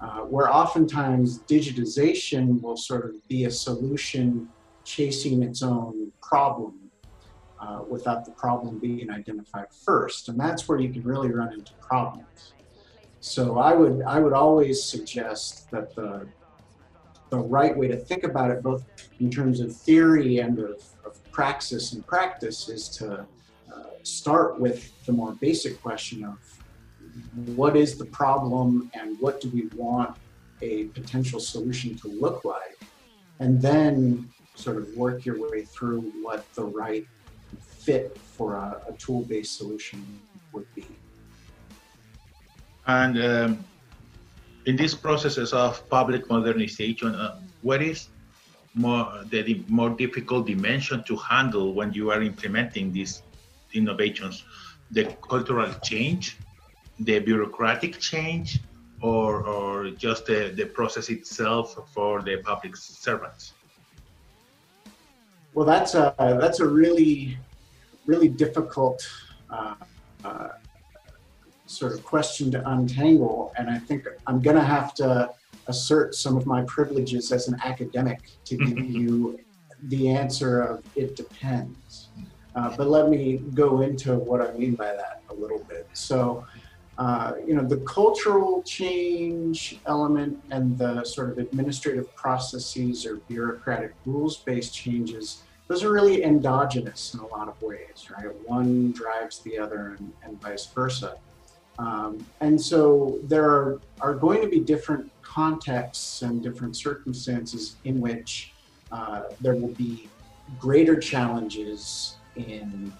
uh, 0.00 0.20
where 0.20 0.52
oftentimes 0.52 1.40
digitization 1.44 2.60
will 2.60 2.76
sort 2.76 3.06
of 3.06 3.28
be 3.28 3.44
a 3.44 3.50
solution 3.50 4.48
chasing 4.84 5.42
its 5.42 5.62
own 5.62 6.12
problem 6.22 6.74
uh, 7.60 7.80
without 7.88 8.24
the 8.24 8.30
problem 8.32 8.78
being 8.78 9.10
identified 9.10 9.66
first. 9.84 10.28
And 10.28 10.38
that's 10.38 10.68
where 10.68 10.78
you 10.78 10.92
can 10.92 11.02
really 11.02 11.30
run 11.30 11.52
into 11.52 11.72
problems. 11.80 12.52
So 13.20 13.58
I 13.58 13.74
would 13.74 14.02
I 14.02 14.20
would 14.20 14.34
always 14.34 14.84
suggest 14.84 15.70
that 15.70 15.94
the 15.96 16.28
the 17.30 17.38
right 17.38 17.76
way 17.76 17.88
to 17.88 17.96
think 17.96 18.24
about 18.24 18.50
it, 18.50 18.62
both 18.62 18.84
in 19.20 19.30
terms 19.30 19.60
of 19.60 19.74
theory 19.74 20.38
and 20.38 20.58
of, 20.58 20.82
of 21.04 21.32
praxis 21.32 21.92
and 21.92 22.06
practice, 22.06 22.68
is 22.68 22.88
to 22.88 23.26
uh, 23.72 23.82
start 24.02 24.60
with 24.60 24.92
the 25.06 25.12
more 25.12 25.32
basic 25.32 25.80
question 25.82 26.24
of 26.24 26.38
what 27.56 27.76
is 27.76 27.98
the 27.98 28.04
problem 28.06 28.90
and 28.94 29.18
what 29.20 29.40
do 29.40 29.50
we 29.50 29.66
want 29.74 30.16
a 30.62 30.84
potential 30.84 31.40
solution 31.40 31.94
to 31.96 32.08
look 32.08 32.44
like, 32.44 32.78
and 33.40 33.60
then 33.60 34.28
sort 34.54 34.76
of 34.76 34.88
work 34.96 35.24
your 35.24 35.50
way 35.50 35.62
through 35.62 36.00
what 36.22 36.44
the 36.54 36.64
right 36.64 37.06
fit 37.60 38.16
for 38.18 38.54
a, 38.54 38.80
a 38.88 38.92
tool-based 38.94 39.56
solution 39.56 40.04
would 40.52 40.66
be. 40.74 40.86
And 42.86 43.22
um, 43.22 43.64
in 44.66 44.76
these 44.76 44.94
processes 44.94 45.52
of 45.52 45.88
public 45.88 46.28
modernization, 46.28 47.14
uh, 47.14 47.38
what 47.62 47.80
is 47.80 48.08
more 48.74 49.24
the 49.30 49.64
more 49.68 49.90
difficult 49.90 50.46
dimension 50.46 51.02
to 51.04 51.16
handle 51.16 51.72
when 51.72 51.92
you 51.92 52.10
are 52.10 52.20
implementing 52.20 52.92
these 52.92 53.22
innovations? 53.72 54.44
The 54.90 55.04
cultural 55.28 55.72
change, 55.82 56.36
the 57.00 57.18
bureaucratic 57.20 57.98
change, 57.98 58.60
or, 59.00 59.46
or 59.46 59.90
just 59.90 60.26
the, 60.26 60.52
the 60.54 60.66
process 60.66 61.08
itself 61.08 61.76
for 61.92 62.22
the 62.22 62.38
public 62.38 62.76
servants? 62.76 63.52
Well, 65.54 65.66
that's 65.66 65.94
a 65.94 66.14
that's 66.18 66.60
a 66.60 66.66
really 66.66 67.38
really 68.04 68.28
difficult 68.28 69.08
uh, 69.50 69.74
uh, 70.24 70.48
sort 71.66 71.92
of 71.92 72.04
question 72.04 72.50
to 72.52 72.70
untangle. 72.70 73.52
And 73.56 73.68
I 73.68 73.78
think 73.78 74.06
I'm 74.26 74.40
going 74.40 74.56
to 74.56 74.64
have 74.64 74.94
to 74.94 75.30
assert 75.66 76.14
some 76.14 76.36
of 76.36 76.46
my 76.46 76.62
privileges 76.62 77.32
as 77.32 77.48
an 77.48 77.58
academic 77.64 78.20
to 78.44 78.56
give 78.56 78.78
you 78.78 79.38
the 79.84 80.08
answer 80.08 80.62
of 80.62 80.84
it 80.94 81.16
depends. 81.16 82.08
Uh, 82.54 82.74
but 82.76 82.88
let 82.88 83.10
me 83.10 83.38
go 83.54 83.82
into 83.82 84.16
what 84.16 84.40
I 84.40 84.52
mean 84.56 84.74
by 84.74 84.92
that 84.92 85.22
a 85.28 85.34
little 85.34 85.62
bit. 85.68 85.86
So, 85.92 86.46
uh, 86.96 87.34
you 87.46 87.54
know, 87.54 87.62
the 87.62 87.76
cultural 87.78 88.62
change 88.62 89.78
element 89.86 90.42
and 90.50 90.78
the 90.78 91.04
sort 91.04 91.30
of 91.30 91.38
administrative 91.38 92.14
processes 92.16 93.04
or 93.04 93.16
bureaucratic 93.28 93.92
rules 94.06 94.38
based 94.38 94.74
changes, 94.74 95.42
those 95.68 95.84
are 95.84 95.92
really 95.92 96.24
endogenous 96.24 97.12
in 97.12 97.20
a 97.20 97.26
lot 97.26 97.48
of 97.48 97.60
ways, 97.60 98.08
right? 98.16 98.34
One 98.48 98.92
drives 98.92 99.40
the 99.40 99.58
other 99.58 99.96
and, 99.98 100.12
and 100.22 100.40
vice 100.40 100.66
versa. 100.66 101.18
Um, 101.78 102.24
and 102.40 102.60
so 102.60 103.18
there 103.24 103.44
are, 103.44 103.80
are 104.00 104.14
going 104.14 104.40
to 104.40 104.48
be 104.48 104.60
different 104.60 105.10
contexts 105.22 106.22
and 106.22 106.42
different 106.42 106.76
circumstances 106.76 107.76
in 107.84 108.00
which 108.00 108.52
uh, 108.90 109.24
there 109.40 109.54
will 109.54 109.74
be 109.74 110.08
greater 110.58 110.96
challenges 110.98 112.16
in 112.36 112.92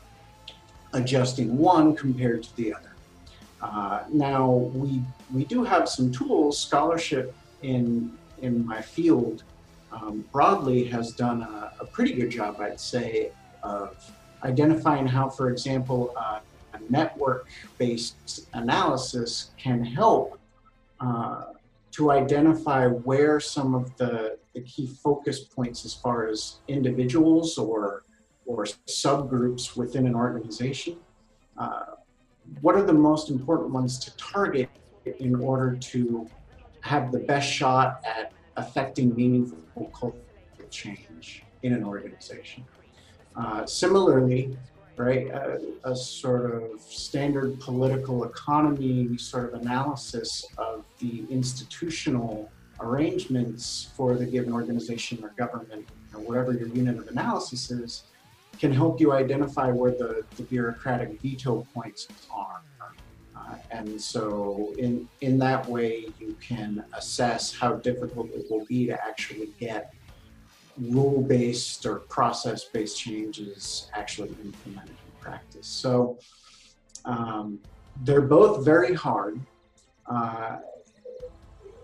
adjusting 0.92 1.56
one 1.56 1.94
compared 1.94 2.42
to 2.42 2.56
the 2.56 2.74
other. 2.74 2.92
Uh, 3.62 4.04
now, 4.12 4.52
we, 4.74 5.02
we 5.32 5.44
do 5.44 5.64
have 5.64 5.88
some 5.88 6.12
tools, 6.12 6.58
scholarship 6.58 7.34
in, 7.62 8.12
in 8.42 8.66
my 8.66 8.82
field 8.82 9.42
um, 9.92 10.24
broadly 10.32 10.84
has 10.84 11.12
done 11.12 11.42
a, 11.42 11.72
a, 11.80 11.86
pretty 11.86 12.12
good 12.12 12.30
job, 12.30 12.60
I'd 12.60 12.78
say, 12.78 13.30
of 13.62 14.10
identifying 14.42 15.06
how, 15.06 15.28
for 15.28 15.50
example, 15.50 16.12
uh, 16.16 16.40
network 16.88 17.48
based 17.78 18.46
analysis 18.54 19.50
can 19.56 19.84
help 19.84 20.38
uh, 21.00 21.44
to 21.92 22.10
identify 22.10 22.86
where 22.86 23.40
some 23.40 23.74
of 23.74 23.96
the, 23.96 24.38
the 24.54 24.60
key 24.62 24.86
focus 24.86 25.40
points 25.40 25.84
as 25.84 25.94
far 25.94 26.28
as 26.28 26.56
individuals 26.68 27.56
or, 27.56 28.02
or 28.44 28.64
subgroups 28.86 29.76
within 29.76 30.06
an 30.06 30.14
organization, 30.14 30.96
uh, 31.56 31.94
what 32.60 32.74
are 32.74 32.82
the 32.82 32.92
most 32.92 33.30
important 33.30 33.70
ones 33.70 33.98
to 33.98 34.14
target 34.16 34.68
in 35.18 35.34
order 35.36 35.76
to 35.76 36.28
have 36.80 37.12
the 37.12 37.18
best 37.18 37.50
shot 37.50 38.02
at 38.04 38.32
affecting 38.56 39.14
meaningful 39.14 39.58
cultural 39.74 40.22
change 40.70 41.42
in 41.62 41.72
an 41.72 41.84
organization. 41.84 42.64
Uh, 43.34 43.66
similarly, 43.66 44.56
right, 44.96 45.28
a, 45.28 45.60
a, 45.84 45.94
sort 45.94 46.52
of 46.52 46.80
standard 46.80 47.60
political 47.60 48.24
economy 48.24 49.16
sort 49.18 49.52
of 49.52 49.60
analysis 49.60 50.46
of 50.56 50.84
the 50.98 51.24
institutional 51.30 52.50
arrangements 52.80 53.88
for 53.96 54.14
the 54.16 54.24
given 54.24 54.52
organization 54.52 55.22
or 55.22 55.30
government 55.36 55.86
or 56.14 56.20
whatever 56.20 56.52
your 56.52 56.68
unit 56.68 56.98
of 56.98 57.08
analysis 57.08 57.70
is 57.70 58.04
can 58.58 58.72
help 58.72 59.00
you 59.00 59.12
identify 59.12 59.70
where 59.70 59.90
the, 59.90 60.24
the 60.36 60.42
bureaucratic 60.44 61.20
veto 61.20 61.66
points 61.74 62.08
are. 62.30 62.62
Uh, 63.36 63.54
and 63.70 64.00
so 64.00 64.74
in, 64.78 65.06
in 65.20 65.38
that 65.38 65.66
way, 65.68 66.06
you 66.18 66.34
can 66.40 66.82
assess 66.94 67.54
how 67.54 67.74
difficult 67.74 68.30
it 68.30 68.50
will 68.50 68.64
be 68.64 68.86
to 68.86 69.06
actually 69.06 69.52
get 69.60 69.92
rule-based 70.78 71.86
or 71.86 71.96
process-based 72.00 72.98
changes 72.98 73.90
actually 73.94 74.30
implemented 74.44 74.90
in 74.90 75.20
practice. 75.20 75.66
So 75.66 76.18
um, 77.04 77.58
they're 78.04 78.20
both 78.20 78.64
very 78.64 78.94
hard. 78.94 79.40
Uh, 80.06 80.58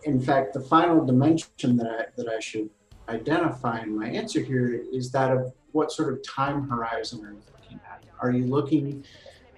in 0.05 0.21
fact, 0.21 0.53
the 0.53 0.61
final 0.61 1.05
dimension 1.05 1.77
that 1.77 1.87
I, 1.87 2.05
that 2.17 2.29
I 2.29 2.41
should 2.41 2.69
identify 3.09 3.83
in 3.83 3.99
my 3.99 4.09
answer 4.09 4.41
here 4.41 4.83
is 4.93 5.11
that 5.13 5.31
of 5.31 5.53
what 5.73 5.91
sort 5.91 6.13
of 6.13 6.23
time 6.23 6.69
horizon 6.69 7.25
are 7.25 7.33
you 7.33 7.43
looking 7.53 7.81
at? 7.91 8.05
Are 8.21 8.31
you 8.31 8.47
looking 8.47 9.05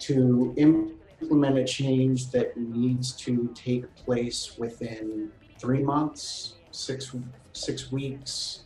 to 0.00 0.54
implement 0.56 1.58
a 1.58 1.64
change 1.64 2.30
that 2.30 2.56
needs 2.56 3.12
to 3.12 3.50
take 3.54 3.92
place 3.96 4.56
within 4.58 5.30
three 5.58 5.82
months, 5.82 6.54
six, 6.70 7.14
six 7.52 7.90
weeks, 7.90 8.64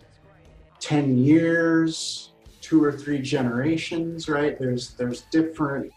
10 0.81 1.19
years, 1.19 2.33
two 2.61 2.83
or 2.83 2.93
three 2.93 3.21
generations, 3.21 4.29
right? 4.29 4.59
There's, 4.59 4.91
there's 4.95 5.23
different 5.31 5.93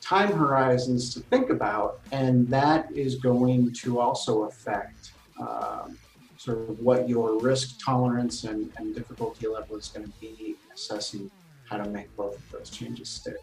time 0.00 0.32
horizons 0.32 1.12
to 1.14 1.20
think 1.20 1.50
about, 1.50 2.00
and 2.12 2.46
that 2.48 2.90
is 2.92 3.16
going 3.16 3.72
to 3.72 3.98
also 3.98 4.44
affect 4.44 5.12
um, 5.40 5.98
sort 6.36 6.58
of 6.58 6.78
what 6.78 7.08
your 7.08 7.40
risk 7.40 7.84
tolerance 7.84 8.44
and, 8.44 8.70
and 8.76 8.94
difficulty 8.94 9.48
level 9.48 9.76
is 9.76 9.88
going 9.88 10.06
to 10.06 10.12
be 10.20 10.54
assessing 10.72 11.30
how 11.68 11.76
to 11.76 11.88
make 11.90 12.14
both 12.16 12.36
of 12.36 12.50
those 12.52 12.70
changes 12.70 13.08
stick. 13.08 13.36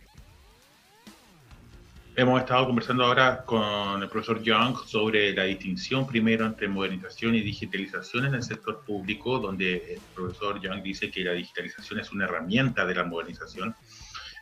Hemos 2.15 2.41
estado 2.41 2.67
conversando 2.67 3.05
ahora 3.05 3.43
con 3.43 4.03
el 4.03 4.07
profesor 4.07 4.39
Young 4.43 4.77
sobre 4.85 5.33
la 5.33 5.45
distinción 5.45 6.05
primero 6.05 6.45
entre 6.45 6.67
modernización 6.67 7.33
y 7.33 7.41
digitalización 7.41 8.27
en 8.27 8.35
el 8.35 8.43
sector 8.43 8.83
público, 8.85 9.39
donde 9.39 9.95
el 9.95 10.01
profesor 10.13 10.61
Young 10.61 10.83
dice 10.83 11.09
que 11.09 11.23
la 11.23 11.31
digitalización 11.31 11.99
es 11.99 12.11
una 12.11 12.25
herramienta 12.25 12.85
de 12.85 12.93
la 12.93 13.03
modernización 13.03 13.75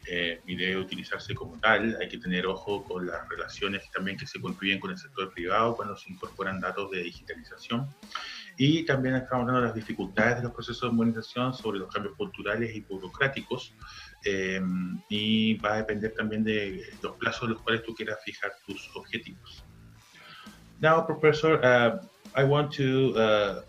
eh, 0.05 0.41
y 0.45 0.57
debe 0.57 0.81
utilizarse 0.81 1.33
como 1.33 1.57
tal. 1.59 1.95
Hay 2.01 2.09
que 2.09 2.17
tener 2.17 2.45
ojo 2.45 2.83
con 2.83 3.07
las 3.07 3.29
relaciones 3.29 3.89
también 3.89 4.17
que 4.17 4.27
se 4.27 4.41
construyen 4.41 4.77
con 4.77 4.91
el 4.91 4.97
sector 4.97 5.31
privado 5.31 5.73
cuando 5.77 5.95
se 5.95 6.11
incorporan 6.11 6.59
datos 6.59 6.91
de 6.91 7.01
digitalización. 7.03 7.87
Y 8.63 8.83
también 8.83 9.15
estamos 9.15 9.41
hablando 9.41 9.61
de 9.61 9.67
las 9.69 9.75
dificultades 9.75 10.35
de 10.35 10.43
los 10.43 10.51
procesos 10.51 10.91
de 10.91 10.95
modernización 10.95 11.51
sobre 11.51 11.79
los 11.79 11.91
cambios 11.91 12.15
culturales 12.15 12.75
y 12.75 12.81
burocráticos 12.81 13.73
eh, 14.23 14.61
y 15.09 15.55
va 15.55 15.73
a 15.73 15.77
depender 15.77 16.13
también 16.13 16.43
de 16.43 16.83
los 17.01 17.17
plazos 17.17 17.45
en 17.45 17.53
los 17.53 17.61
cuales 17.63 17.81
tú 17.81 17.95
quieras 17.95 18.19
fijar 18.23 18.51
tus 18.67 18.87
objetivos. 18.95 19.63
Now, 20.79 21.03
Professor, 21.03 21.59
uh, 21.65 22.05
I 22.39 22.43
want 22.43 22.71
to 22.73 23.15
uh, 23.15 23.61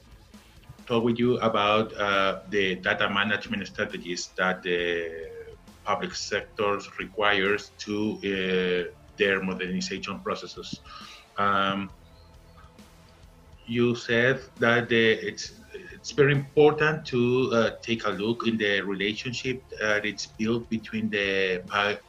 talk 0.84 1.02
with 1.02 1.16
you 1.16 1.38
about 1.38 1.94
uh, 1.94 2.40
the 2.50 2.74
data 2.74 3.08
management 3.08 3.66
strategies 3.66 4.28
that 4.36 4.62
the 4.62 5.30
public 5.86 6.14
sectors 6.14 6.90
requires 6.98 7.72
to 7.78 8.18
uh, 8.18 8.92
their 9.16 9.40
modernization 9.42 10.20
processes. 10.20 10.82
Um, 11.38 11.88
you 13.72 13.94
said 13.94 14.40
that 14.58 14.88
the, 14.88 15.04
it's 15.28 15.52
it's 16.02 16.10
very 16.10 16.32
important 16.32 17.06
to 17.06 17.20
uh, 17.52 17.70
take 17.80 18.04
a 18.06 18.10
look 18.10 18.48
in 18.48 18.56
the 18.58 18.80
relationship 18.80 19.62
that 19.80 20.04
it's 20.04 20.26
built 20.26 20.68
between 20.68 21.08
the 21.10 21.62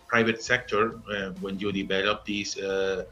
private 0.08 0.42
sector 0.42 1.00
uh, 1.12 1.30
when 1.42 1.60
you 1.60 1.72
develop 1.72 2.26
these 2.26 2.58
uh, 2.58 3.04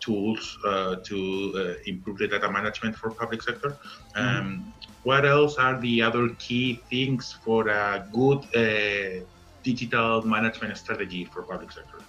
tools 0.00 0.58
uh, 0.66 0.96
to 1.08 1.18
uh, 1.56 1.90
improve 1.92 2.18
the 2.18 2.26
data 2.26 2.50
management 2.50 2.96
for 2.96 3.10
public 3.10 3.42
sector. 3.42 3.70
Mm-hmm. 3.70 4.18
Um, 4.18 4.26
mm-hmm. 4.26 4.70
What 5.04 5.24
else 5.24 5.54
are 5.56 5.80
the 5.80 6.02
other 6.02 6.30
key 6.44 6.80
things 6.90 7.32
for 7.44 7.68
a 7.68 8.04
good 8.12 8.40
uh, 8.56 9.24
digital 9.62 10.22
management 10.22 10.76
strategy 10.76 11.24
for 11.26 11.42
public 11.42 11.70
sector? 11.70 12.00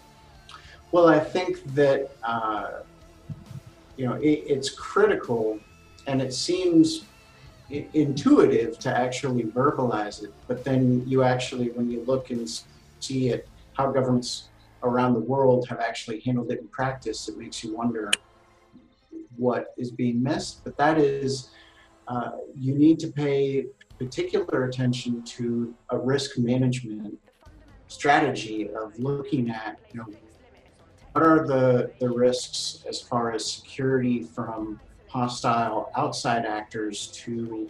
Well, 0.91 1.07
I 1.07 1.19
think 1.19 1.63
that 1.75 2.09
you 3.97 4.05
know 4.07 4.15
it, 4.15 4.37
it's 4.53 4.69
critical, 4.69 5.59
and 6.07 6.21
it 6.21 6.33
seems 6.33 7.05
intuitive 7.69 8.77
to 8.79 8.95
actually 8.95 9.43
verbalize 9.43 10.23
it, 10.23 10.31
but 10.47 10.63
then 10.63 11.03
you 11.07 11.23
actually, 11.23 11.69
when 11.71 11.89
you 11.89 12.03
look 12.05 12.29
and 12.29 12.47
see 12.99 13.29
it, 13.29 13.47
how 13.73 13.91
governments 13.91 14.49
around 14.83 15.13
the 15.13 15.19
world 15.19 15.67
have 15.67 15.79
actually 15.79 16.19
handled 16.19 16.51
it 16.51 16.59
in 16.59 16.67
practice, 16.67 17.27
it 17.27 17.37
makes 17.37 17.63
you 17.63 17.75
wonder 17.75 18.11
what 19.35 19.73
is 19.77 19.91
being 19.91 20.21
missed. 20.21 20.63
But 20.63 20.77
that 20.77 20.97
is, 20.97 21.49
uh, 22.07 22.31
you 22.55 22.75
need 22.75 22.99
to 22.99 23.07
pay 23.07 23.65
particular 23.97 24.65
attention 24.65 25.23
to 25.23 25.73
a 25.89 25.97
risk 25.97 26.37
management 26.37 27.17
strategy 27.87 28.69
of 28.69 28.97
looking 28.99 29.49
at, 29.49 29.79
you 29.91 30.01
know, 30.01 30.07
what 31.13 31.25
are 31.25 31.47
the, 31.47 31.91
the 31.99 32.09
risks 32.09 32.83
as 32.87 33.01
far 33.01 33.31
as 33.31 33.49
security 33.49 34.21
from 34.23 34.79
hostile 35.15 35.89
outside 35.95 36.45
actors 36.45 37.07
to 37.07 37.69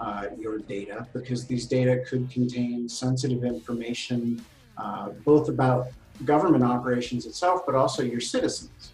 uh, 0.00 0.26
your 0.38 0.58
data 0.58 1.06
because 1.12 1.46
these 1.46 1.66
data 1.66 2.02
could 2.08 2.30
contain 2.30 2.88
sensitive 2.88 3.44
information 3.44 4.42
uh, 4.78 5.10
both 5.30 5.48
about 5.48 5.88
government 6.24 6.64
operations 6.64 7.26
itself 7.26 7.60
but 7.66 7.74
also 7.74 8.02
your 8.02 8.20
citizens. 8.20 8.92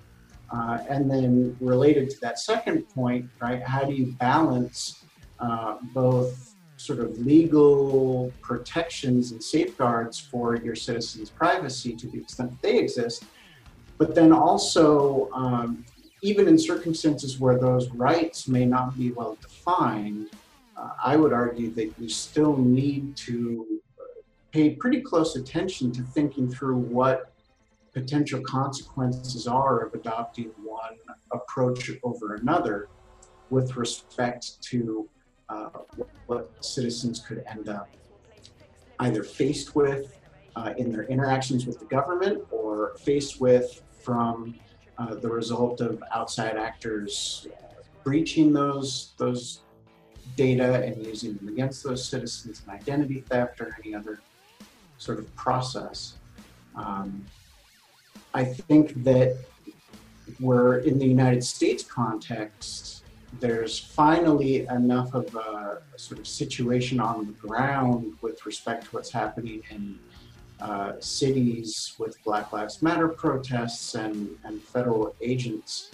Uh, 0.55 0.79
and 0.89 1.11
then 1.11 1.57
related 1.61 2.11
to 2.11 2.21
that 2.21 2.39
second 2.39 2.83
point, 2.95 3.25
right, 3.41 3.63
how 3.63 3.83
do 3.85 3.93
you 3.95 4.07
balance 4.19 5.05
uh, 5.39 5.77
both 5.95 6.55
sort 6.77 6.99
of 6.99 7.17
legal 7.19 8.33
protections 8.43 9.31
and 9.33 9.43
safeguards 9.43 10.19
for 10.19 10.57
your 10.57 10.75
citizens' 10.75 11.31
privacy 11.31 11.95
to 11.95 12.07
the 12.09 12.19
extent 12.19 12.51
that 12.51 12.63
they 12.63 12.77
exist, 12.79 13.25
but 13.97 14.15
then 14.15 14.33
also 14.33 15.31
um, 15.33 15.85
even 16.23 16.47
in 16.47 16.57
circumstances 16.57 17.39
where 17.39 17.59
those 17.59 17.91
rights 17.91 18.47
may 18.47 18.65
not 18.65 18.97
be 18.97 19.11
well 19.11 19.37
defined, 19.43 20.31
uh, 20.77 20.91
I 21.05 21.17
would 21.17 21.33
argue 21.33 21.71
that 21.75 21.93
you 21.99 22.09
still 22.09 22.57
need 22.57 23.17
to 23.19 23.67
pay 24.53 24.71
pretty 24.71 25.01
close 25.01 25.35
attention 25.35 25.91
to 25.93 26.03
thinking 26.03 26.49
through 26.49 26.77
what 26.77 27.33
potential 27.93 28.41
consequences 28.43 29.47
are 29.47 29.81
of 29.81 29.95
adopting 29.95 30.51
one 30.63 30.97
approach 31.33 31.91
over 32.03 32.37
another 32.37 32.89
with 33.51 33.77
respect 33.77 34.63
to 34.63 35.09
uh, 35.49 35.69
what 36.27 36.51
citizens 36.65 37.21
could 37.21 37.45
end 37.51 37.69
up 37.69 37.89
either 39.01 39.23
faced 39.23 39.75
with 39.75 40.19
uh, 40.57 40.73
in 40.79 40.93
their 40.93 41.05
interactions 41.05 41.67
with 41.67 41.79
the 41.79 41.85
government 41.87 42.43
or 42.51 42.95
faced 42.99 43.41
with 43.41 43.83
from 44.03 44.55
uh, 44.99 45.15
the 45.15 45.29
result 45.29 45.81
of 45.81 46.03
outside 46.15 46.57
actors 46.57 47.47
breaching 48.05 48.53
those 48.53 49.13
those 49.17 49.61
data 50.37 50.83
and 50.83 51.05
using 51.05 51.35
them 51.35 51.49
against 51.49 51.83
those 51.85 52.05
citizens 52.05 52.63
in 52.67 52.73
identity 52.73 53.21
theft 53.21 53.61
or 53.61 53.77
any 53.85 53.95
other 53.95 54.21
sort 54.99 55.19
of 55.19 55.35
process. 55.37 56.15
Um, 56.75 57.25
I 58.33 58.45
think 58.45 59.05
that 59.05 59.37
we're 60.41 60.79
in 60.79 60.99
the 60.99 61.07
United 61.07 61.45
States 61.45 61.83
context, 61.83 63.05
there's 63.41 63.79
finally 63.79 64.67
enough 64.67 65.15
of 65.15 65.35
a 65.35 65.83
sort 65.97 66.21
of 66.21 66.27
situation 66.27 67.01
on 67.01 67.27
the 67.27 67.49
ground 67.49 68.15
with 68.21 68.45
respect 68.47 68.85
to 68.85 68.91
what's 68.91 69.11
happening 69.11 69.63
in 69.71 69.99
uh, 70.63 70.93
cities 71.01 71.95
with 71.99 72.17
Black 72.23 72.53
Lives 72.53 72.83
Matter 72.83 73.09
protests 73.09 73.97
and, 73.97 74.29
and 74.45 74.63
federal 74.63 75.15
agents 75.21 75.91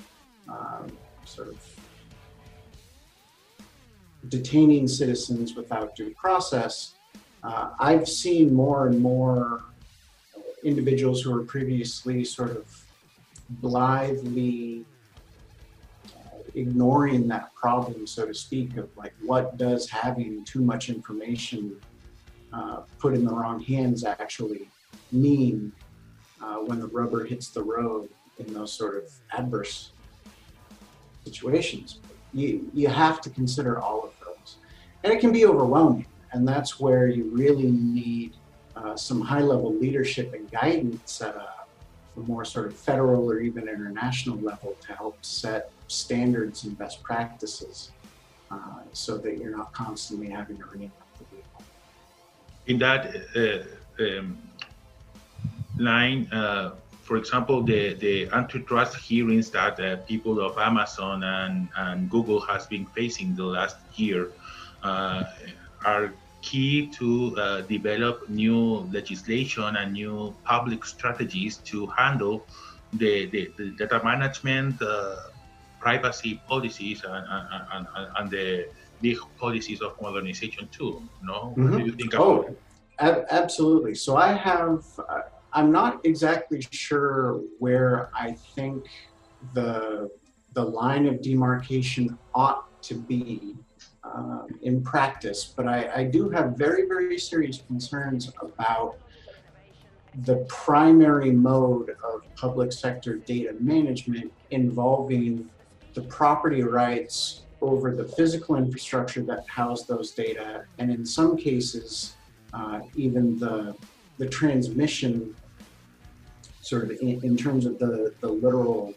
um, 0.46 0.92
sort 1.24 1.48
of 1.48 1.56
detaining 4.28 4.86
citizens 4.86 5.54
without 5.54 5.96
due 5.96 6.10
process, 6.10 6.96
uh, 7.42 7.70
I've 7.80 8.06
seen 8.06 8.52
more 8.52 8.88
and 8.88 9.00
more 9.00 9.64
individuals 10.62 11.22
who 11.22 11.32
were 11.32 11.44
previously 11.44 12.22
sort 12.22 12.50
of 12.50 12.66
blithely 13.48 14.84
uh, 16.08 16.40
ignoring 16.54 17.26
that 17.28 17.54
problem, 17.54 18.06
so 18.06 18.26
to 18.26 18.34
speak, 18.34 18.76
of 18.76 18.94
like 18.98 19.14
what 19.22 19.56
does 19.56 19.88
having 19.88 20.44
too 20.44 20.60
much 20.60 20.90
information 20.90 21.80
uh, 22.52 22.80
put 22.98 23.14
in 23.14 23.24
the 23.24 23.32
wrong 23.32 23.60
hands 23.60 24.04
actually 24.04 24.68
mean 25.12 25.72
uh, 26.42 26.56
when 26.56 26.78
the 26.80 26.86
rubber 26.86 27.24
hits 27.24 27.48
the 27.48 27.62
road 27.62 28.08
in 28.38 28.52
those 28.52 28.72
sort 28.72 28.96
of 28.96 29.10
adverse 29.36 29.92
situations. 31.24 31.98
You, 32.32 32.70
you 32.74 32.88
have 32.88 33.20
to 33.22 33.30
consider 33.30 33.80
all 33.80 34.04
of 34.04 34.12
those. 34.24 34.56
And 35.04 35.12
it 35.12 35.20
can 35.20 35.32
be 35.32 35.46
overwhelming. 35.46 36.06
And 36.32 36.46
that's 36.46 36.78
where 36.78 37.08
you 37.08 37.24
really 37.24 37.70
need 37.70 38.34
uh, 38.76 38.96
some 38.96 39.20
high 39.20 39.40
level 39.40 39.74
leadership 39.74 40.34
and 40.34 40.50
guidance 40.50 41.20
at 41.20 41.34
a, 41.34 41.48
a, 42.16 42.20
more 42.20 42.44
sort 42.44 42.66
of 42.66 42.76
federal 42.76 43.30
or 43.30 43.40
even 43.40 43.68
international 43.68 44.38
level 44.38 44.76
to 44.80 44.92
help 44.92 45.24
set 45.24 45.70
standards 45.88 46.64
and 46.64 46.76
best 46.78 47.02
practices 47.02 47.90
uh, 48.50 48.80
so 48.92 49.16
that 49.18 49.38
you're 49.38 49.56
not 49.56 49.72
constantly 49.72 50.28
having 50.28 50.58
to 50.58 50.64
reinvent. 50.64 51.07
In 52.68 52.78
that 52.78 53.14
uh, 53.34 54.04
um, 54.04 54.38
line, 55.78 56.28
uh, 56.32 56.72
for 57.02 57.16
example, 57.16 57.62
the, 57.62 57.94
the 57.94 58.28
antitrust 58.28 58.96
hearings 58.96 59.50
that 59.50 59.80
uh, 59.80 59.96
people 60.06 60.38
of 60.40 60.58
Amazon 60.58 61.22
and, 61.24 61.68
and 61.76 62.10
Google 62.10 62.40
has 62.40 62.66
been 62.66 62.84
facing 62.84 63.34
the 63.34 63.44
last 63.44 63.76
year 63.94 64.30
uh, 64.82 65.24
are 65.86 66.12
key 66.42 66.86
to 66.98 67.34
uh, 67.36 67.60
develop 67.62 68.28
new 68.28 68.86
legislation 68.92 69.76
and 69.76 69.92
new 69.92 70.34
public 70.44 70.84
strategies 70.84 71.56
to 71.58 71.86
handle 71.86 72.44
the, 72.92 73.26
the, 73.26 73.50
the 73.56 73.70
data 73.70 74.00
management, 74.04 74.80
uh, 74.82 75.16
privacy 75.80 76.40
policies, 76.46 77.04
and, 77.04 77.26
and, 77.30 77.86
and, 77.96 78.08
and, 78.18 78.30
the 78.30 78.68
big 79.00 79.18
policies 79.38 79.80
of 79.80 80.00
modernization 80.00 80.68
too. 80.68 81.02
No, 81.22 81.54
mm-hmm. 81.56 81.70
what 81.70 81.78
do 81.78 81.84
you 81.86 81.92
think 81.92 82.14
about 82.14 82.26
oh, 82.26 82.56
ab- 82.98 83.26
absolutely. 83.30 83.94
So 83.94 84.16
I 84.16 84.32
have. 84.32 84.84
Uh, 85.08 85.22
I'm 85.54 85.72
not 85.72 86.04
exactly 86.04 86.60
sure 86.70 87.40
where 87.58 88.10
I 88.14 88.32
think 88.32 88.86
the 89.54 90.10
the 90.52 90.62
line 90.62 91.06
of 91.06 91.22
demarcation 91.22 92.18
ought 92.34 92.82
to 92.82 92.94
be 92.94 93.56
um, 94.04 94.46
in 94.62 94.82
practice, 94.82 95.52
but 95.56 95.66
I, 95.66 95.90
I 95.94 96.04
do 96.04 96.28
have 96.30 96.56
very, 96.56 96.86
very 96.86 97.18
serious 97.18 97.62
concerns 97.66 98.32
about 98.40 98.98
the 100.24 100.36
primary 100.48 101.30
mode 101.30 101.96
of 102.02 102.22
public 102.34 102.72
sector 102.72 103.16
data 103.16 103.54
management 103.60 104.32
involving 104.50 105.48
the 105.94 106.02
property 106.02 106.62
rights 106.62 107.42
over 107.60 107.94
the 107.94 108.04
physical 108.04 108.56
infrastructure 108.56 109.22
that 109.22 109.46
house 109.48 109.84
those 109.84 110.12
data, 110.12 110.64
and 110.78 110.90
in 110.90 111.04
some 111.04 111.36
cases, 111.36 112.14
uh, 112.52 112.80
even 112.94 113.38
the, 113.38 113.74
the 114.18 114.28
transmission, 114.28 115.34
sort 116.60 116.84
of 116.84 116.90
in, 117.00 117.22
in 117.24 117.36
terms 117.36 117.66
of 117.66 117.78
the, 117.78 118.14
the 118.20 118.28
literal 118.28 118.94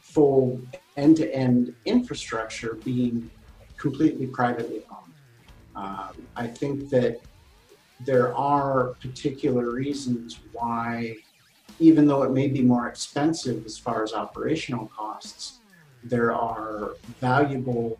full 0.00 0.60
end 0.96 1.16
to 1.16 1.32
end 1.34 1.74
infrastructure 1.84 2.74
being 2.84 3.30
completely 3.76 4.26
privately 4.26 4.82
owned. 4.90 5.14
Um, 5.76 6.26
I 6.36 6.46
think 6.46 6.88
that 6.90 7.20
there 8.00 8.34
are 8.34 8.94
particular 9.00 9.70
reasons 9.70 10.40
why, 10.52 11.16
even 11.78 12.06
though 12.06 12.22
it 12.22 12.30
may 12.30 12.48
be 12.48 12.62
more 12.62 12.88
expensive 12.88 13.64
as 13.66 13.76
far 13.76 14.02
as 14.02 14.12
operational 14.12 14.86
costs, 14.86 15.57
there 16.08 16.34
are 16.34 16.94
valuable 17.20 17.98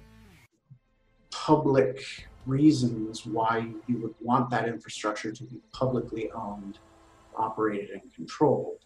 public 1.31 2.03
reasons 2.47 3.27
why 3.27 3.69
you 3.87 3.99
would 4.03 4.15
want 4.21 4.51
that 4.51 4.67
infrastructure 4.67 5.31
to 5.31 5.45
be 5.45 5.61
publicly 5.73 6.31
owned, 6.33 6.79
operated, 7.37 7.91
and 7.91 8.13
controlled. 8.15 8.79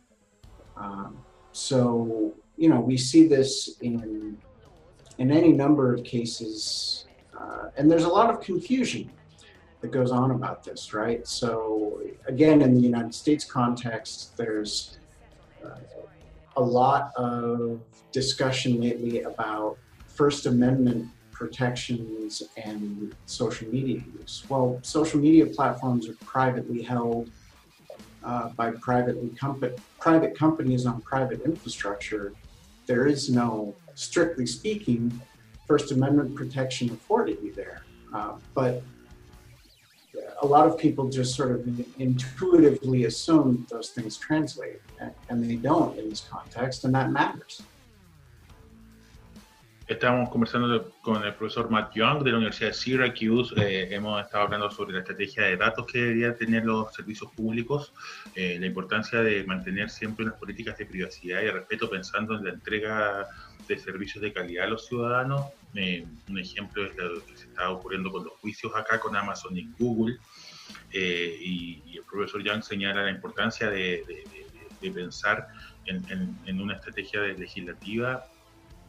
Um, 0.77 1.19
so, 1.53 2.33
you 2.57 2.69
know, 2.69 2.81
we 2.81 2.97
see 2.97 3.27
this 3.27 3.79
in 3.81 4.37
in 5.19 5.31
any 5.31 5.53
number 5.53 5.93
of 5.93 6.03
cases, 6.05 7.07
uh, 7.39 7.69
and 7.77 7.91
there's 7.91 8.05
a 8.05 8.09
lot 8.09 8.31
of 8.31 8.41
confusion 8.41 9.11
that 9.83 9.91
goes 9.93 10.11
on 10.11 10.31
about 10.31 10.65
this, 10.65 10.95
right? 10.95 11.27
So, 11.27 12.01
again, 12.27 12.63
in 12.63 12.75
the 12.75 12.81
United 12.81 13.15
States 13.15 13.45
context, 13.45 14.37
there's 14.37 14.99
uh, 15.65 15.77
a 16.57 16.63
lot 16.63 17.13
of 17.17 17.81
discussion 18.13 18.81
lately 18.81 19.23
about 19.23 19.79
First 20.07 20.47
Amendment 20.47 21.09
protections 21.31 22.43
and 22.57 23.15
social 23.27 23.69
media 23.69 24.01
use. 24.21 24.45
Well, 24.49 24.79
social 24.83 25.19
media 25.19 25.47
platforms 25.47 26.09
are 26.09 26.15
privately 26.25 26.83
held 26.83 27.31
uh, 28.23 28.51
by 28.51 28.71
privately 28.71 29.31
private 29.99 30.39
companies 30.39 30.87
on 30.87 31.01
private 31.01 31.43
infrastructure. 31.43 32.33
There 32.87 33.07
is 33.07 33.31
no 33.31 33.75
strictly 33.95 34.47
speaking, 34.47 35.21
First 35.67 35.91
Amendment 35.91 36.35
protection 36.35 36.91
afforded 36.91 37.39
you 37.43 37.53
there. 37.53 37.83
Uh, 38.15 38.35
but 38.55 38.83
a 40.43 40.47
lot 40.47 40.67
of 40.67 40.77
people 40.77 41.09
just 41.09 41.35
sort 41.35 41.53
of 41.53 41.67
intuitively 41.99 43.05
assume 43.05 43.67
those 43.71 43.91
things 43.91 44.17
translate, 44.17 44.81
and 45.29 45.45
they 45.45 45.57
don't 45.57 45.99
in 45.99 46.09
this 46.09 46.27
context, 46.29 46.85
and 46.85 46.95
that 46.95 47.11
matters. 47.11 47.63
Estamos 49.89 50.31
conversando 50.31 50.91
con 51.03 51.23
el 51.23 51.35
profesor 51.35 51.69
Matt 51.69 51.93
Young 51.95 52.23
de 52.23 52.31
la 52.31 52.39
Universidad 52.39 52.69
de 52.69 52.75
Syracuse. 52.75 53.53
Eh, 53.57 53.89
hemos 53.91 54.23
estado 54.23 54.45
hablando 54.45 54.71
sobre 54.71 54.95
la 54.95 55.01
estrategia 55.01 55.43
de 55.43 55.57
datos 55.57 55.87
que 55.87 55.99
deberían 55.99 56.37
tener 56.37 56.65
los 56.65 56.95
servicios 56.95 57.31
públicos, 57.33 57.93
eh, 58.35 58.57
la 58.59 58.67
importancia 58.67 59.21
de 59.21 59.45
mantener 59.45 59.91
siempre 59.91 60.25
unas 60.25 60.39
políticas 60.39 60.79
de 60.79 60.87
privacidad 60.87 61.43
y 61.43 61.47
de 61.47 61.53
respeto 61.53 61.91
pensando 61.91 62.37
en 62.37 62.45
la 62.45 62.51
entrega 62.51 63.27
de 63.69 63.79
servicios 63.79 64.23
de 64.23 64.33
calidad 64.33 64.67
a 64.67 64.71
los 64.71 64.87
ciudadanos. 64.87 65.47
Eh, 65.75 66.07
un 66.29 66.39
ejemplo 66.39 66.85
es 66.85 66.97
lo 66.97 67.25
que 67.25 67.37
se 67.37 67.47
está 67.47 67.71
ocurriendo 67.71 68.11
con 68.11 68.25
los 68.25 68.35
juicios 68.35 68.73
acá 68.75 69.01
con 69.01 69.17
Amazon 69.17 69.57
y 69.57 69.71
Google. 69.79 70.19
Eh, 70.93 71.39
y, 71.41 71.83
el 71.97 72.05
profesor 72.05 72.43
Young 72.43 72.63
señala 72.63 73.03
la 73.03 73.11
importancia 73.11 73.71
de, 73.71 74.05
pensar 74.95 75.49
en, 75.87 76.37
en, 76.45 76.61
una 76.61 76.75
estrategia 76.75 77.21
legislativa, 77.21 78.27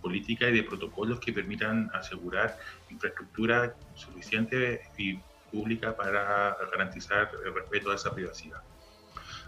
política 0.02 0.50
y 0.50 0.54
de 0.54 0.64
protocolos 0.64 1.20
que 1.20 1.32
permitan 1.32 1.90
asegurar 1.94 2.58
infraestructura 2.90 3.76
suficiente 3.96 4.82
y 4.98 5.20
pública 5.52 5.96
para 5.96 6.58
garantizar 6.72 7.30
el 7.46 7.54
respeto 7.54 7.92
a 7.92 7.96
esa 7.96 8.14
privacidad. 8.14 8.62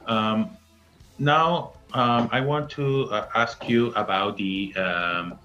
Um, 0.08 0.56
now, 1.18 1.74
um, 1.94 2.30
I 2.32 2.42
want 2.42 2.70
to 2.72 3.10
uh, 3.12 3.28
ask 3.34 3.68
you 3.68 3.92
about 3.96 4.38
the 4.38 4.74
um, 4.78 5.40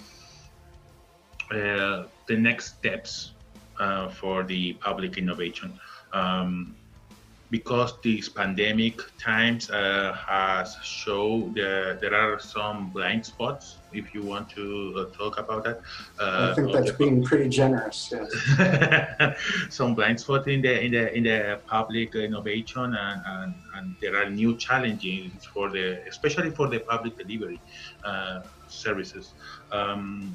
uh, 1.51 2.05
the 2.27 2.37
next 2.37 2.77
steps 2.79 3.33
uh, 3.79 4.09
for 4.09 4.43
the 4.45 4.75
public 4.75 5.19
innovation. 5.19 5.73
Um, 6.13 6.75
because 7.51 7.95
these 8.03 8.29
pandemic 8.29 9.01
times 9.19 9.71
uh, 9.71 10.17
has 10.27 10.77
shown 10.83 11.53
that 11.55 11.99
there 12.01 12.15
are 12.15 12.39
some 12.39 12.91
blind 12.91 13.27
spots 13.27 13.77
if 13.93 14.15
you 14.15 14.23
want 14.23 14.49
to 14.49 14.95
uh, 14.97 15.17
talk 15.17 15.39
about 15.39 15.65
that 15.65 15.81
uh, 16.21 16.53
i 16.53 16.55
think 16.55 16.73
that's 16.73 16.93
being 16.93 17.23
pretty 17.25 17.49
generous 17.49 18.13
yes. 18.13 19.37
some 19.69 19.95
blind 19.95 20.19
spots 20.21 20.47
in 20.47 20.63
the 20.63 20.81
in 20.81 20.93
the 20.93 21.17
in 21.17 21.25
the 21.25 21.59
public 21.67 22.15
innovation 22.15 22.95
and, 22.95 23.21
and, 23.27 23.55
and 23.75 23.97
there 24.01 24.17
are 24.17 24.31
new 24.31 24.57
challenges 24.57 25.45
for 25.53 25.71
the 25.71 26.01
especially 26.09 26.51
for 26.51 26.69
the 26.69 26.79
public 26.79 27.19
delivery 27.19 27.61
uh, 28.05 28.41
services 28.69 29.35
um, 29.73 30.35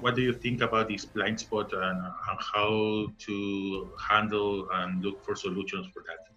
what 0.00 0.14
do 0.14 0.22
you 0.22 0.32
think 0.32 0.60
about 0.60 0.88
this 0.88 1.04
blind 1.04 1.40
spot 1.40 1.72
and, 1.72 1.82
and 1.82 2.38
how 2.54 3.06
to 3.18 3.90
handle 4.08 4.68
and 4.72 5.04
look 5.04 5.24
for 5.24 5.34
solutions 5.34 5.86
for 5.92 6.04
that? 6.08 6.28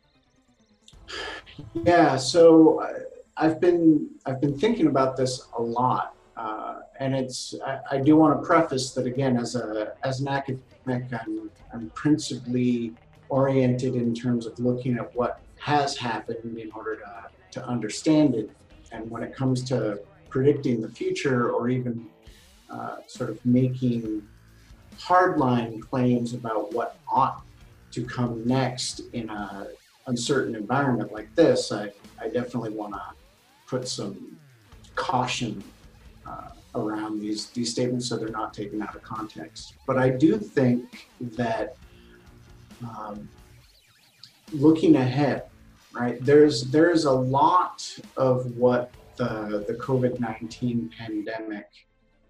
Yeah, 1.74 2.18
so 2.18 2.82
uh, 2.82 3.00
I've 3.38 3.60
been 3.60 4.10
I've 4.26 4.40
been 4.40 4.58
thinking 4.58 4.88
about 4.88 5.18
this 5.18 5.48
a 5.58 5.62
lot, 5.62 6.16
uh, 6.38 6.80
and 7.00 7.16
it's 7.16 7.56
I, 7.66 7.80
I, 7.92 7.98
do 7.98 8.16
want 8.16 8.40
to 8.40 8.46
preface 8.46 8.92
that 8.92 9.06
again 9.06 9.38
as 9.38 9.56
a 9.56 9.94
as 10.04 10.22
an 10.22 10.30
academic, 10.30 11.12
I'm, 11.12 11.52
I'm 11.74 11.90
principally 11.90 12.94
oriented 13.30 13.96
in 13.96 14.14
terms 14.14 14.46
of 14.46 14.58
looking 14.60 14.98
at 14.98 15.14
what 15.16 15.42
has 15.60 15.98
happened 15.98 16.58
in 16.58 16.72
order 16.72 16.96
to 16.98 17.60
to 17.60 17.66
understand 17.68 18.36
it, 18.36 18.50
and 18.94 19.10
when 19.12 19.24
it 19.24 19.36
comes 19.36 19.64
to 19.66 20.02
predicting 20.30 20.80
the 20.80 20.90
future 20.90 21.52
or 21.52 21.68
even 21.68 22.08
uh, 22.72 22.98
sort 23.08 23.30
of 23.30 23.46
making 23.46 24.28
hardline 24.98 25.82
claims 25.82 26.34
about 26.34 26.74
what 26.74 26.98
ought 27.12 27.44
to 27.92 28.04
come 28.06 28.46
next 28.46 29.02
in 29.14 29.30
a 29.30 29.68
uncertain 30.08 30.56
environment 30.56 31.12
like 31.12 31.34
this, 31.36 31.72
I, 31.72 31.92
I 32.20 32.30
definitely 32.30 32.72
want 32.72 32.94
to 32.94 33.02
put 33.68 33.88
some 33.88 34.38
caution 34.96 35.64
uh, 36.26 36.50
around 36.76 37.20
these 37.20 37.48
these 37.48 37.72
statements 37.72 38.08
so 38.08 38.18
they're 38.18 38.30
not 38.30 38.54
taken 38.54 38.82
out 38.82 38.96
of 38.96 39.04
context. 39.04 39.74
But 39.86 39.98
I 39.98 40.10
do 40.10 40.38
think 40.38 41.08
that 41.22 41.76
um, 42.84 43.28
looking 44.54 44.96
ahead, 44.96 45.44
right? 45.94 46.24
There's 46.24 46.64
there's 46.66 47.06
a 47.06 47.12
lot 47.12 47.98
of 48.18 48.58
what 48.58 48.92
the 49.18 49.66
the 49.68 49.74
COVID 49.74 50.20
nineteen 50.20 50.92
pandemic 50.98 51.68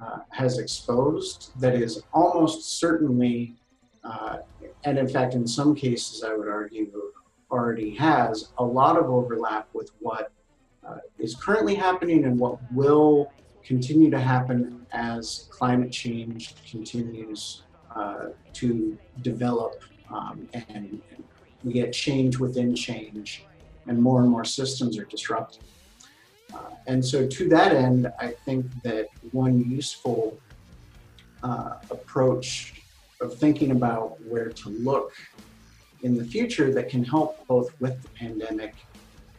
uh, 0.01 0.19
has 0.29 0.57
exposed 0.57 1.51
that 1.59 1.75
is 1.75 2.03
almost 2.13 2.79
certainly, 2.79 3.55
uh, 4.03 4.37
and 4.83 4.97
in 4.97 5.07
fact, 5.07 5.35
in 5.35 5.47
some 5.47 5.75
cases, 5.75 6.23
I 6.23 6.33
would 6.33 6.47
argue, 6.47 6.91
already 7.51 7.93
has 7.95 8.49
a 8.57 8.63
lot 8.63 8.97
of 8.97 9.09
overlap 9.09 9.67
with 9.73 9.91
what 9.99 10.31
uh, 10.87 10.97
is 11.19 11.35
currently 11.35 11.75
happening 11.75 12.25
and 12.25 12.39
what 12.39 12.59
will 12.71 13.31
continue 13.63 14.09
to 14.09 14.19
happen 14.19 14.85
as 14.93 15.47
climate 15.51 15.91
change 15.91 16.55
continues 16.69 17.63
uh, 17.95 18.27
to 18.53 18.97
develop 19.21 19.83
um, 20.11 20.47
and, 20.53 20.65
and, 20.69 21.01
we 21.63 21.73
get 21.73 21.93
change 21.93 22.39
within 22.39 22.73
change 22.73 23.45
and 23.85 24.01
more 24.01 24.21
and 24.21 24.31
more 24.31 24.43
systems 24.43 24.97
are 24.97 25.05
disrupted. 25.05 25.63
Uh, 26.53 26.57
and 26.87 27.03
so 27.03 27.27
to 27.27 27.49
that 27.49 27.73
end, 27.73 28.11
I 28.19 28.29
think 28.45 28.65
that 28.83 29.07
one 29.31 29.69
useful 29.69 30.39
uh, 31.43 31.75
approach 31.89 32.81
of 33.21 33.37
thinking 33.37 33.71
about 33.71 34.21
where 34.25 34.49
to 34.49 34.69
look 34.69 35.13
in 36.03 36.17
the 36.17 36.25
future 36.25 36.73
that 36.73 36.89
can 36.89 37.03
help 37.03 37.45
both 37.47 37.79
with 37.79 38.01
the 38.01 38.09
pandemic 38.09 38.73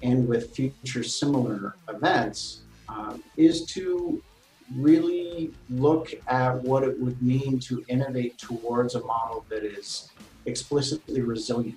and 0.02 0.26
with 0.26 0.54
future 0.54 1.02
similar 1.02 1.74
events 1.88 2.62
um, 2.88 3.22
is 3.36 3.66
to 3.66 4.22
really 4.76 5.52
look 5.70 6.14
at 6.28 6.62
what 6.62 6.82
it 6.82 6.98
would 6.98 7.20
mean 7.22 7.58
to 7.58 7.84
innovate 7.88 8.38
towards 8.38 8.94
a 8.94 9.00
model 9.00 9.44
that 9.48 9.64
is 9.64 10.10
explicitly 10.46 11.20
resilient. 11.20 11.76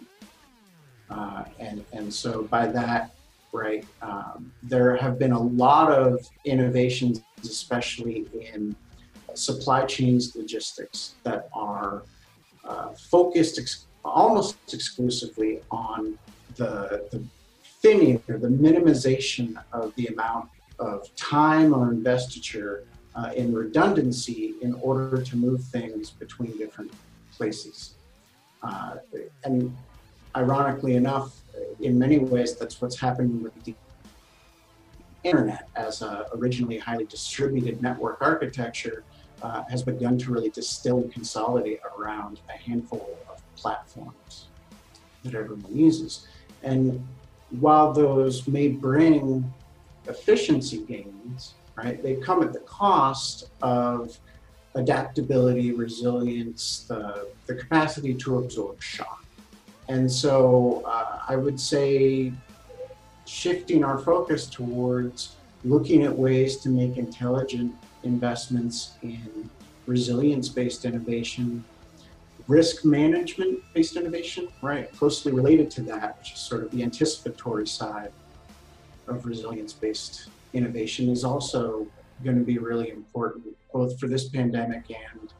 Uh, 1.09 1.43
and, 1.59 1.83
and 1.93 2.13
so 2.13 2.43
by 2.43 2.65
that, 2.65 3.14
right, 3.55 3.85
um, 4.01 4.51
there 4.63 4.95
have 4.97 5.17
been 5.17 5.31
a 5.31 5.41
lot 5.41 5.91
of 5.91 6.27
innovations, 6.45 7.21
especially 7.43 8.27
in 8.33 8.75
supply 9.33 9.85
chains 9.85 10.35
logistics 10.35 11.15
that 11.23 11.49
are 11.53 12.03
uh, 12.63 12.89
focused 12.93 13.59
ex- 13.59 13.85
almost 14.03 14.55
exclusively 14.73 15.61
on 15.71 16.17
the, 16.55 17.07
the 17.11 17.23
thinning 17.81 18.21
or 18.29 18.37
the 18.37 18.47
minimization 18.47 19.55
of 19.73 19.93
the 19.95 20.07
amount 20.07 20.49
of 20.79 21.13
time 21.15 21.73
or 21.73 21.91
investiture 21.91 22.83
uh, 23.15 23.31
in 23.35 23.53
redundancy 23.53 24.55
in 24.61 24.73
order 24.75 25.21
to 25.21 25.37
move 25.37 25.63
things 25.63 26.09
between 26.11 26.57
different 26.57 26.91
places. 27.37 27.95
Uh, 28.63 28.95
and 29.43 29.75
ironically 30.35 30.95
enough, 30.95 31.41
in 31.79 31.97
many 31.97 32.19
ways, 32.19 32.55
that's 32.55 32.81
what's 32.81 32.99
happening 32.99 33.41
with 33.43 33.63
the 33.63 33.75
internet 35.23 35.67
as 35.75 36.01
a 36.01 36.27
originally 36.35 36.77
highly 36.77 37.05
distributed 37.05 37.81
network 37.81 38.17
architecture 38.21 39.03
uh, 39.41 39.63
has 39.69 39.83
begun 39.83 40.17
to 40.17 40.31
really 40.31 40.49
distill 40.49 40.97
and 40.97 41.11
consolidate 41.11 41.79
around 41.97 42.39
a 42.49 42.57
handful 42.57 43.17
of 43.29 43.41
platforms 43.55 44.47
that 45.23 45.33
everyone 45.33 45.75
uses. 45.75 46.27
And 46.63 47.05
while 47.59 47.91
those 47.91 48.47
may 48.47 48.67
bring 48.69 49.51
efficiency 50.07 50.83
gains, 50.85 51.55
right, 51.75 52.01
they 52.01 52.15
come 52.15 52.43
at 52.43 52.53
the 52.53 52.59
cost 52.59 53.49
of 53.61 54.17
adaptability, 54.75 55.71
resilience, 55.71 56.85
the, 56.87 57.27
the 57.47 57.55
capacity 57.55 58.13
to 58.13 58.39
absorb 58.39 58.81
shock. 58.81 59.24
And 59.87 60.11
so 60.11 60.83
uh, 60.85 61.19
I 61.27 61.35
would 61.35 61.59
say 61.59 62.33
shifting 63.25 63.83
our 63.83 63.97
focus 63.97 64.47
towards 64.47 65.35
looking 65.63 66.03
at 66.03 66.15
ways 66.15 66.57
to 66.57 66.69
make 66.69 66.97
intelligent 66.97 67.73
investments 68.03 68.93
in 69.01 69.49
resilience 69.87 70.49
based 70.49 70.85
innovation, 70.85 71.63
risk 72.47 72.85
management 72.85 73.59
based 73.73 73.95
innovation, 73.95 74.47
right? 74.61 74.91
Closely 74.93 75.31
related 75.31 75.69
to 75.71 75.81
that, 75.83 76.17
which 76.19 76.33
is 76.33 76.39
sort 76.39 76.63
of 76.63 76.71
the 76.71 76.83
anticipatory 76.83 77.67
side 77.67 78.11
of 79.07 79.25
resilience 79.25 79.73
based 79.73 80.29
innovation, 80.53 81.09
is 81.09 81.23
also 81.23 81.87
going 82.23 82.37
to 82.37 82.43
be 82.43 82.57
really 82.57 82.89
important, 82.89 83.45
both 83.73 83.99
for 83.99 84.07
this 84.07 84.29
pandemic 84.29 84.85
and 84.89 85.33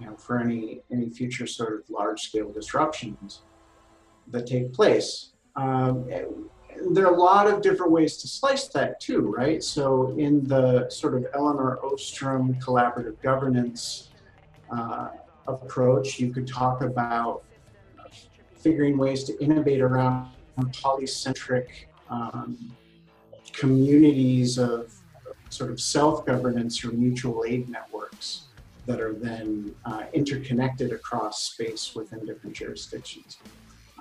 you 0.00 0.06
know, 0.06 0.16
for 0.16 0.38
any 0.38 0.80
any 0.90 1.08
future 1.08 1.46
sort 1.46 1.74
of 1.74 1.90
large 1.90 2.20
scale 2.20 2.50
disruptions 2.50 3.42
that 4.32 4.46
take 4.46 4.72
place. 4.72 5.32
Um, 5.56 6.08
there 6.90 7.06
are 7.06 7.14
a 7.14 7.16
lot 7.16 7.46
of 7.46 7.62
different 7.62 7.92
ways 7.92 8.16
to 8.18 8.28
slice 8.28 8.68
that 8.68 8.98
too, 9.00 9.32
right? 9.36 9.62
So 9.62 10.14
in 10.18 10.44
the 10.46 10.88
sort 10.90 11.14
of 11.14 11.26
Elinor 11.34 11.78
Ostrom 11.84 12.54
collaborative 12.54 13.20
governance 13.22 14.10
uh, 14.74 15.08
approach, 15.46 16.18
you 16.18 16.32
could 16.32 16.46
talk 16.46 16.82
about 16.82 17.44
figuring 18.56 18.96
ways 18.96 19.24
to 19.24 19.38
innovate 19.42 19.80
around 19.80 20.30
polycentric 20.58 21.66
um, 22.08 22.74
communities 23.52 24.58
of 24.58 24.92
sort 25.50 25.70
of 25.70 25.80
self-governance 25.80 26.84
or 26.84 26.92
mutual 26.92 27.44
aid 27.46 27.68
networks 27.68 28.44
that 28.86 29.00
are 29.00 29.12
then 29.12 29.74
uh, 29.84 30.04
interconnected 30.12 30.92
across 30.92 31.42
space 31.42 31.94
within 31.94 32.24
different 32.24 32.56
jurisdictions. 32.56 33.38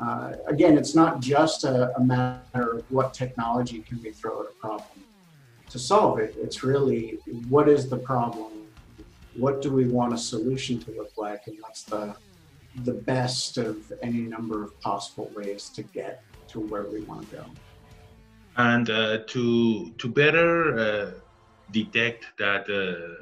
Uh, 0.02 0.34
again, 0.48 0.78
it's 0.78 0.96
not 0.96 1.20
just 1.20 1.64
a, 1.64 1.96
a, 1.96 2.04
matter 2.04 2.78
of 2.78 2.92
what 2.92 3.14
technology 3.14 3.80
can 3.82 4.02
we 4.02 4.12
throw 4.12 4.42
at 4.42 4.48
a 4.48 4.54
problem 4.60 5.00
to 5.70 5.78
solve 5.78 6.18
it. 6.18 6.34
It's 6.38 6.64
really 6.64 7.20
what 7.50 7.70
is 7.70 7.88
the 7.88 7.98
problem? 7.98 8.52
What 9.36 9.62
do 9.62 9.72
we 9.72 9.86
want 9.88 10.14
a 10.14 10.18
solution 10.18 10.80
to 10.80 10.92
look 10.92 11.12
like? 11.18 11.46
And 11.46 11.58
what's 11.62 11.84
the 11.84 12.16
the 12.84 12.94
best 12.94 13.58
of 13.58 13.92
any 14.02 14.22
number 14.22 14.64
of 14.64 14.80
possible 14.82 15.30
ways 15.36 15.70
to 15.70 15.84
get 15.84 16.24
to 16.48 16.60
where 16.60 16.84
we 16.84 17.02
want 17.02 17.30
to 17.30 17.36
go. 17.38 17.46
And 18.58 18.90
uh, 18.90 19.20
to 19.28 19.92
to 19.92 20.08
better 20.10 20.80
uh, 20.80 21.12
detect 21.72 22.26
that 22.38 22.70
uh, 22.70 23.21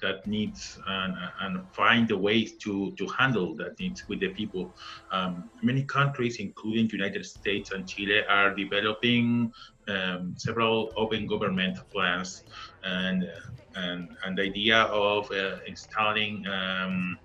that 0.00 0.26
needs 0.26 0.78
and, 0.86 1.14
and 1.40 1.72
find 1.72 2.08
the 2.08 2.16
ways 2.16 2.52
to, 2.58 2.92
to 2.92 3.06
handle 3.06 3.54
that 3.56 3.78
needs 3.78 4.08
with 4.08 4.20
the 4.20 4.28
people. 4.28 4.74
Um, 5.10 5.50
many 5.62 5.84
countries, 5.84 6.36
including 6.36 6.88
United 6.90 7.24
States 7.26 7.72
and 7.72 7.86
Chile, 7.86 8.22
are 8.28 8.54
developing 8.54 9.52
um, 9.88 10.34
several 10.36 10.92
open 10.96 11.26
government 11.26 11.78
plans 11.90 12.44
and, 12.84 13.28
and, 13.74 14.08
and 14.24 14.38
the 14.38 14.42
idea 14.42 14.82
of 14.82 15.30
uh, 15.32 15.56
installing 15.66 16.46
um, 16.46 17.18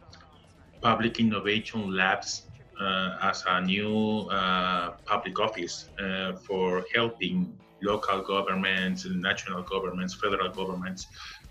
public 0.82 1.20
innovation 1.20 1.96
labs 1.96 2.48
uh, 2.80 3.18
as 3.22 3.44
a 3.48 3.62
new 3.62 4.28
uh, 4.32 4.92
public 5.06 5.40
office 5.40 5.90
uh, 6.00 6.34
for 6.34 6.84
helping 6.94 7.58
local 7.84 8.22
governments, 8.22 9.06
national 9.06 9.63
governments, 9.63 10.15
federal 10.15 10.50
governments 10.50 11.08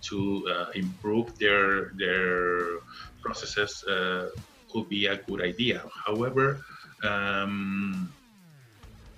to 0.08 0.46
uh, 0.50 0.66
improve 0.74 1.38
their 1.38 1.92
their 1.96 2.80
processes 3.22 3.84
uh, 3.84 4.26
could 4.70 4.88
be 4.88 5.06
a 5.06 5.16
good 5.28 5.42
idea. 5.42 5.84
However, 6.06 6.60
um, 7.04 8.12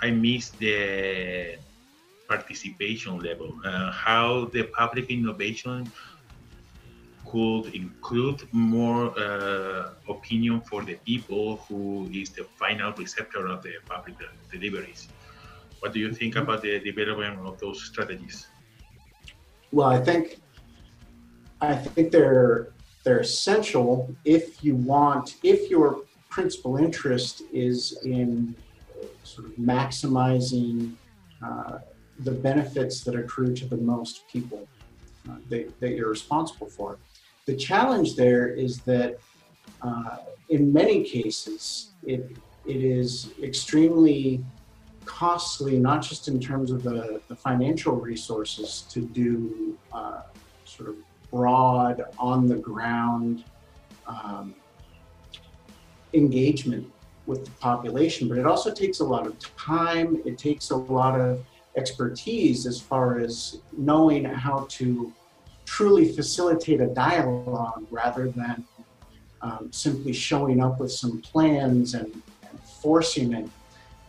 I 0.03 0.11
miss 0.11 0.51
the 0.51 1.57
participation 2.29 3.19
level, 3.19 3.55
uh, 3.65 3.93
how 3.93 4.51
the 4.53 4.65
public 4.65 5.11
innovation 5.11 5.91
could 7.27 7.75
include 7.75 8.43
more 8.53 9.19
uh, 9.19 9.95
opinion 10.09 10.61
for 10.63 10.85
the 10.85 10.97
people 11.07 11.65
who 11.69 12.09
is 12.13 12.31
the 12.31 12.45
final 12.59 12.93
receptor 12.93 13.47
of 13.47 13.63
the 13.63 13.73
public 13.89 14.15
deliveries. 14.53 15.09
What 15.85 15.93
do 15.93 16.01
you 16.01 16.15
think 16.15 16.37
about 16.37 16.63
the 16.63 16.81
development 16.81 17.47
of 17.47 17.61
those 17.61 17.83
strategies? 17.83 18.47
Well, 19.71 19.87
I 19.87 20.01
think 20.01 20.41
I 21.61 21.75
think 21.75 22.11
they're 22.11 22.69
they're 23.05 23.21
essential 23.21 23.91
if 24.25 24.65
you 24.65 24.77
want 24.77 25.37
if 25.43 25.69
your 25.69 26.01
principal 26.31 26.79
interest 26.79 27.43
is 27.53 27.99
in 28.03 28.57
sort 29.25 29.49
of 29.49 29.57
maximizing 29.57 30.95
uh, 31.45 31.81
the 32.21 32.31
benefits 32.31 33.05
that 33.05 33.15
accrue 33.15 33.53
to 33.55 33.67
the 33.67 33.77
most 33.77 34.27
people 34.33 34.67
uh, 35.29 35.37
that, 35.51 35.79
that 35.81 35.91
you're 35.91 36.09
responsible 36.09 36.71
for. 36.71 36.97
The 37.45 37.57
challenge 37.57 38.17
there 38.17 38.49
is 38.49 38.79
that 38.93 39.19
uh, 39.83 40.17
in 40.49 40.73
many 40.73 41.05
cases, 41.05 41.91
it, 42.07 42.23
it 42.65 42.81
is 42.83 43.33
extremely 43.43 44.43
costly, 45.05 45.79
not 45.79 46.03
just 46.03 46.29
in 46.29 46.41
terms 46.41 46.71
of 46.71 46.83
the, 46.83 47.21
the 47.29 47.37
financial 47.37 47.97
resources 47.97 48.85
to 48.91 49.01
do 49.01 49.77
uh, 49.93 50.23
sort 50.65 50.91
of 50.91 50.97
broad, 51.31 52.05
on 52.19 52.47
the 52.47 52.57
ground 52.57 53.45
um, 54.07 54.55
engagement 56.13 56.91
with 57.27 57.45
the 57.45 57.51
population, 57.53 58.29
but 58.29 58.39
it 58.39 58.47
also 58.47 58.73
takes 58.73 59.01
a 59.01 59.05
lot 59.05 59.27
of 59.27 59.39
time. 59.57 60.21
It 60.25 60.39
takes 60.39 60.71
a 60.71 60.77
lot 60.77 61.21
of 61.21 61.45
expertise 61.77 62.67
as 62.67 62.81
far 62.81 63.19
as 63.19 63.59
knowing 63.73 64.25
how 64.25 64.67
to 64.71 65.13
truly 65.65 66.13
facilitate 66.13 66.81
a 66.81 66.87
dialogue 66.87 67.85
rather 67.91 68.29
than 68.29 68.65
um, 69.43 69.69
simply 69.73 70.13
showing 70.13 70.63
up 70.63 70.79
with 70.79 70.93
some 70.93 71.21
plans 71.21 71.95
and, 71.95 72.07
and, 72.43 72.61
forcing 72.81 73.33
it 73.33 73.49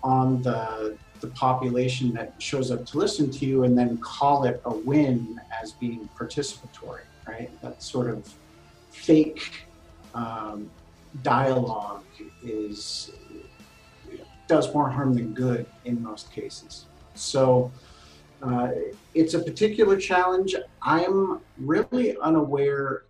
on 0.05 0.41
the, 0.43 0.95
the 1.19 1.27
population 1.27 2.13
that 2.13 2.33
shows 2.37 2.69
up 2.69 2.85
to 2.85 2.97
listen 2.97 3.31
to 3.31 3.45
you 3.45 3.63
and 3.63 3.75
then 3.75 3.97
call 3.97 4.45
it 4.45 4.61
a 4.65 4.73
win 4.73 5.41
as 5.61 5.71
being 5.73 6.07
participatory, 6.17 7.01
right? 7.27 7.49
That 7.63 7.81
sort 7.81 8.09
of 8.09 8.31
fake 8.91 9.65
um, 10.13 10.69
dialogue 11.23 12.03
is 12.43 13.11
does 14.47 14.71
more 14.75 14.89
harm 14.89 15.15
than 15.15 15.33
good 15.33 15.65
in 15.85 16.01
most 16.03 16.31
cases. 16.31 16.85
So 17.15 17.71
uh, 18.43 18.69
it's 19.15 19.33
a 19.33 19.39
particular 19.39 19.97
challenge. 19.97 20.55
I'm 20.83 21.41
really 21.57 22.15
unaware 22.19 23.05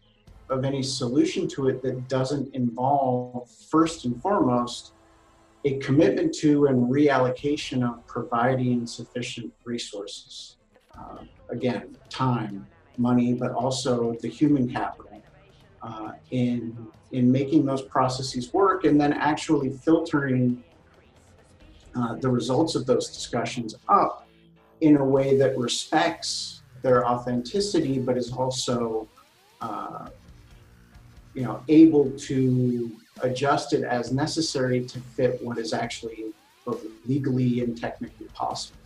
of 0.49 0.63
any 0.63 0.81
solution 0.81 1.47
to 1.49 1.67
it 1.67 1.81
that 1.81 2.07
doesn't 2.07 2.55
involve, 2.55 3.49
first 3.49 4.05
and 4.05 4.21
foremost, 4.21 4.93
a 5.65 5.77
commitment 5.79 6.33
to 6.35 6.67
and 6.67 6.91
reallocation 6.91 7.83
of 7.83 8.05
providing 8.05 8.85
sufficient 8.85 9.51
resources. 9.63 10.57
Uh, 10.97 11.17
again, 11.49 11.97
time, 12.09 12.65
money, 12.97 13.33
but 13.33 13.51
also 13.51 14.15
the 14.21 14.27
human 14.27 14.71
capital 14.71 15.21
uh, 15.81 16.11
in, 16.31 16.87
in 17.11 17.31
making 17.31 17.65
those 17.65 17.81
processes 17.81 18.53
work 18.53 18.85
and 18.85 19.01
then 19.01 19.11
actually 19.11 19.71
filtering 19.71 20.63
uh, 21.95 22.15
the 22.15 22.29
results 22.29 22.75
of 22.75 22.85
those 22.85 23.09
discussions 23.09 23.75
up 23.89 24.27
in 24.81 24.97
a 24.97 25.03
way 25.03 25.37
that 25.37 25.57
respects 25.57 26.61
their 26.81 27.07
authenticity, 27.07 27.99
but 27.99 28.17
is 28.17 28.31
also, 28.31 29.07
uh, 29.61 30.09
you 31.33 31.43
know, 31.43 31.63
able 31.67 32.11
to 32.11 32.95
adjust 33.21 33.73
it 33.73 33.83
as 33.83 34.11
necessary 34.11 34.83
to 34.85 34.99
fit 34.99 35.41
what 35.41 35.57
is 35.57 35.73
actually 35.73 36.25
both 36.65 36.85
legally 37.05 37.61
and 37.61 37.79
technically 37.79 38.27
possible 38.33 38.79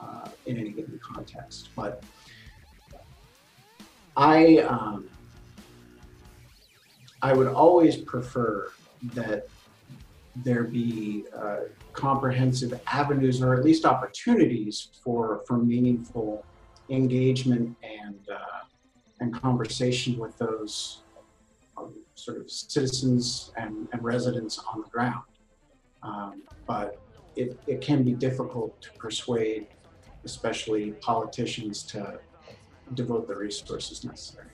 uh, 0.00 0.28
in 0.46 0.56
any 0.56 0.70
given 0.70 0.98
context. 1.02 1.70
But 1.76 2.02
I, 4.16 4.58
um, 4.58 5.08
I 7.20 7.32
would 7.32 7.48
always 7.48 7.96
prefer 7.96 8.72
that 9.14 9.48
there 10.36 10.64
be 10.64 11.24
uh, 11.36 11.56
comprehensive 11.92 12.80
avenues 12.86 13.42
or 13.42 13.54
at 13.54 13.64
least 13.64 13.84
opportunities 13.84 14.88
for, 15.04 15.42
for 15.46 15.58
meaningful 15.58 16.44
engagement 16.88 17.76
and, 17.82 18.18
uh, 18.32 18.64
and 19.20 19.34
conversation 19.34 20.18
with 20.18 20.36
those 20.38 21.02
sort 22.24 22.38
of 22.38 22.50
citizens 22.50 23.52
and, 23.56 23.88
and 23.92 23.98
residents 24.14 24.54
on 24.70 24.82
the 24.84 24.90
ground. 24.96 25.24
Um, 26.02 26.42
but 26.66 26.88
it, 27.36 27.58
it 27.66 27.80
can 27.80 28.02
be 28.04 28.12
difficult 28.12 28.80
to 28.82 28.90
persuade, 28.92 29.66
especially 30.24 30.92
politicians, 31.10 31.82
to 31.94 32.20
devote 32.94 33.26
the 33.26 33.36
resources 33.36 34.04
necessary. 34.04 34.48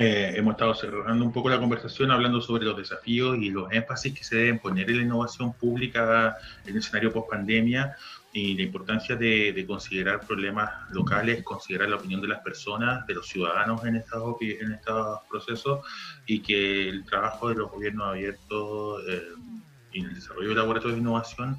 Eh, 0.00 0.34
hemos 0.36 0.52
estado 0.52 0.74
cerrando 0.74 1.24
un 1.24 1.32
poco 1.32 1.48
la 1.48 1.58
conversación 1.58 2.12
hablando 2.12 2.40
sobre 2.40 2.64
los 2.64 2.76
desafíos 2.76 3.36
y 3.38 3.50
los 3.50 3.72
énfasis 3.72 4.14
que 4.14 4.22
se 4.22 4.36
deben 4.36 4.60
poner 4.60 4.88
en 4.90 4.98
la 4.98 5.02
innovación 5.02 5.52
pública 5.54 6.36
en 6.64 6.70
el 6.70 6.76
escenario 6.76 7.12
post 7.12 7.28
pandemia 7.28 7.96
y 8.32 8.54
la 8.54 8.62
importancia 8.62 9.16
de, 9.16 9.64
considerar 9.66 10.20
problemas 10.26 10.70
locales, 10.90 11.42
considerar 11.42 11.88
la 11.88 11.96
opinión 11.96 12.20
de 12.20 12.28
las 12.28 12.40
personas, 12.40 13.06
de 13.06 13.14
los 13.14 13.26
ciudadanos 13.26 13.84
en 13.84 13.96
estos, 13.96 14.36
en 14.40 14.78
procesos 15.28 15.86
y 16.26 16.40
que 16.40 16.88
el 16.88 17.04
trabajo 17.04 17.48
de 17.48 17.54
los 17.56 17.70
gobiernos 17.70 18.08
abiertos 18.08 19.02
eh, 19.08 19.22
y 19.92 20.04
el 20.04 20.14
desarrollo 20.14 20.50
de 20.50 20.54
laboratorios 20.56 20.96
de 20.96 21.00
innovación 21.00 21.58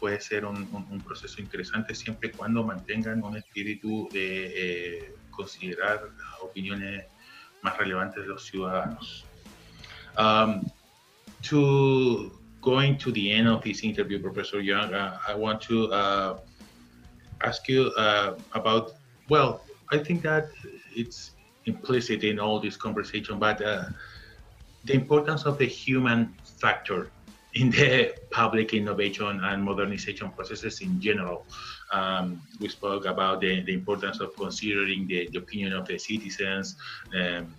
puede 0.00 0.20
ser 0.20 0.44
un, 0.44 1.02
proceso 1.04 1.40
interesante 1.40 1.94
siempre 1.94 2.28
y 2.28 2.32
cuando 2.32 2.62
mantengan 2.62 3.22
un 3.22 3.36
espíritu 3.36 4.08
de 4.12 4.52
eh, 4.54 5.14
considerar 5.30 6.02
las 6.16 6.40
opiniones 6.42 7.04
más 7.62 7.76
relevantes 7.78 8.22
de 8.22 8.28
los 8.28 8.44
ciudadanos. 8.44 9.24
Um, 10.16 10.64
going 12.60 12.98
to 12.98 13.12
the 13.12 13.32
end 13.32 13.48
of 13.48 13.62
this 13.62 13.82
interview, 13.82 14.20
Professor 14.20 14.60
Young, 14.60 14.92
uh, 14.94 15.18
I 15.26 15.34
want 15.34 15.60
to 15.62 15.92
uh, 15.92 16.38
ask 17.42 17.68
you 17.68 17.92
uh, 17.96 18.36
about, 18.54 18.94
well, 19.28 19.62
I 19.90 19.98
think 19.98 20.22
that 20.22 20.50
it's 20.94 21.32
implicit 21.66 22.24
in 22.24 22.38
all 22.38 22.60
this 22.60 22.76
conversation, 22.76 23.38
but 23.38 23.62
uh, 23.62 23.84
the 24.84 24.94
importance 24.94 25.44
of 25.44 25.58
the 25.58 25.66
human 25.66 26.34
factor 26.42 27.10
in 27.54 27.70
the 27.70 28.14
public 28.30 28.74
innovation 28.74 29.40
and 29.42 29.62
modernization 29.62 30.30
processes 30.30 30.80
in 30.80 31.00
general. 31.00 31.44
Um, 31.92 32.42
we 32.60 32.68
spoke 32.68 33.06
about 33.06 33.40
the, 33.40 33.62
the, 33.62 33.72
importance 33.72 34.20
of 34.20 34.36
considering 34.36 35.06
the, 35.06 35.28
the 35.32 35.38
opinion 35.38 35.72
of 35.72 35.86
the 35.86 35.98
citizens, 35.98 36.76
um, 37.18 37.54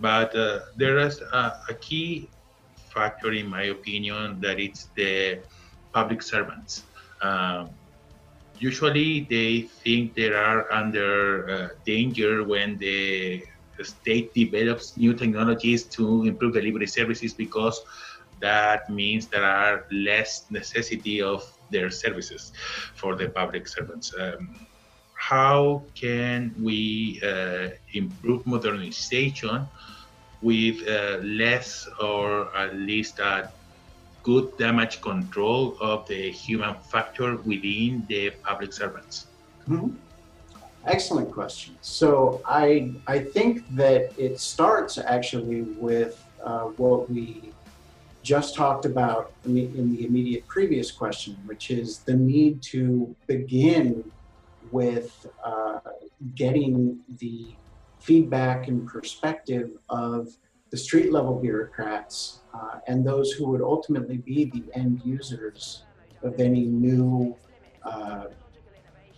but 0.00 0.34
uh, 0.34 0.60
there 0.76 0.98
is 0.98 1.20
a, 1.20 1.60
a, 1.68 1.74
key 1.74 2.30
factor, 2.92 3.32
in 3.32 3.48
my 3.48 3.64
opinion, 3.64 4.40
that 4.40 4.58
it's 4.60 4.88
the 4.96 5.40
public 5.92 6.22
servants. 6.22 6.84
Um, 7.22 7.70
usually, 8.58 9.26
they 9.30 9.62
think 9.62 10.14
they 10.14 10.28
are 10.28 10.70
under 10.72 11.50
uh, 11.50 11.68
danger 11.84 12.44
when 12.44 12.76
the 12.78 13.42
state 13.82 14.34
develops 14.34 14.96
new 14.96 15.14
technologies 15.14 15.84
to 15.84 16.24
improve 16.24 16.52
delivery 16.52 16.86
services 16.86 17.32
because 17.32 17.80
that 18.40 18.90
means 18.90 19.26
there 19.26 19.44
are 19.44 19.86
less 19.90 20.50
necessity 20.50 21.22
of 21.22 21.50
their 21.70 21.90
services 21.90 22.52
for 22.94 23.16
the 23.16 23.28
public 23.28 23.68
servants. 23.68 24.12
Um, 24.18 24.66
how 25.14 25.82
can 25.94 26.54
we 26.58 27.20
uh, 27.22 27.68
improve 27.92 28.46
modernization 28.46 29.68
with 30.42 30.86
uh, 30.88 31.18
less 31.22 31.88
or 32.00 32.54
at 32.56 32.74
least 32.76 33.20
good 34.22 34.56
damage 34.58 35.00
control 35.00 35.76
of 35.80 36.06
the 36.06 36.30
human 36.30 36.74
factor 36.74 37.36
within 37.36 38.04
the 38.08 38.30
public 38.42 38.72
servants? 38.72 39.26
Mm-hmm. 39.68 39.94
Excellent 40.86 41.30
question. 41.30 41.76
So 41.82 42.40
I 42.46 42.92
I 43.06 43.18
think 43.18 43.64
that 43.76 44.12
it 44.16 44.40
starts 44.40 44.96
actually 44.96 45.62
with 45.62 46.24
uh, 46.42 46.64
what 46.80 47.10
we 47.10 47.52
just 48.22 48.54
talked 48.54 48.84
about 48.84 49.32
in 49.44 49.54
the, 49.54 49.64
in 49.64 49.94
the 49.94 50.06
immediate 50.06 50.46
previous 50.46 50.90
question, 50.90 51.36
which 51.46 51.70
is 51.70 51.98
the 51.98 52.14
need 52.14 52.62
to 52.62 53.14
begin 53.26 54.10
with 54.70 55.26
uh, 55.44 55.80
getting 56.34 57.00
the 57.18 57.46
feedback 58.00 58.68
and 58.68 58.86
perspective 58.86 59.70
of 59.88 60.28
the 60.70 60.76
street 60.76 61.12
level 61.12 61.38
bureaucrats 61.38 62.40
uh, 62.54 62.78
and 62.86 63.04
those 63.04 63.32
who 63.32 63.48
would 63.48 63.60
ultimately 63.60 64.18
be 64.18 64.46
the 64.46 64.64
end 64.74 65.00
users 65.04 65.84
of 66.22 66.38
any 66.40 66.64
new 66.64 67.36
uh, 67.84 68.24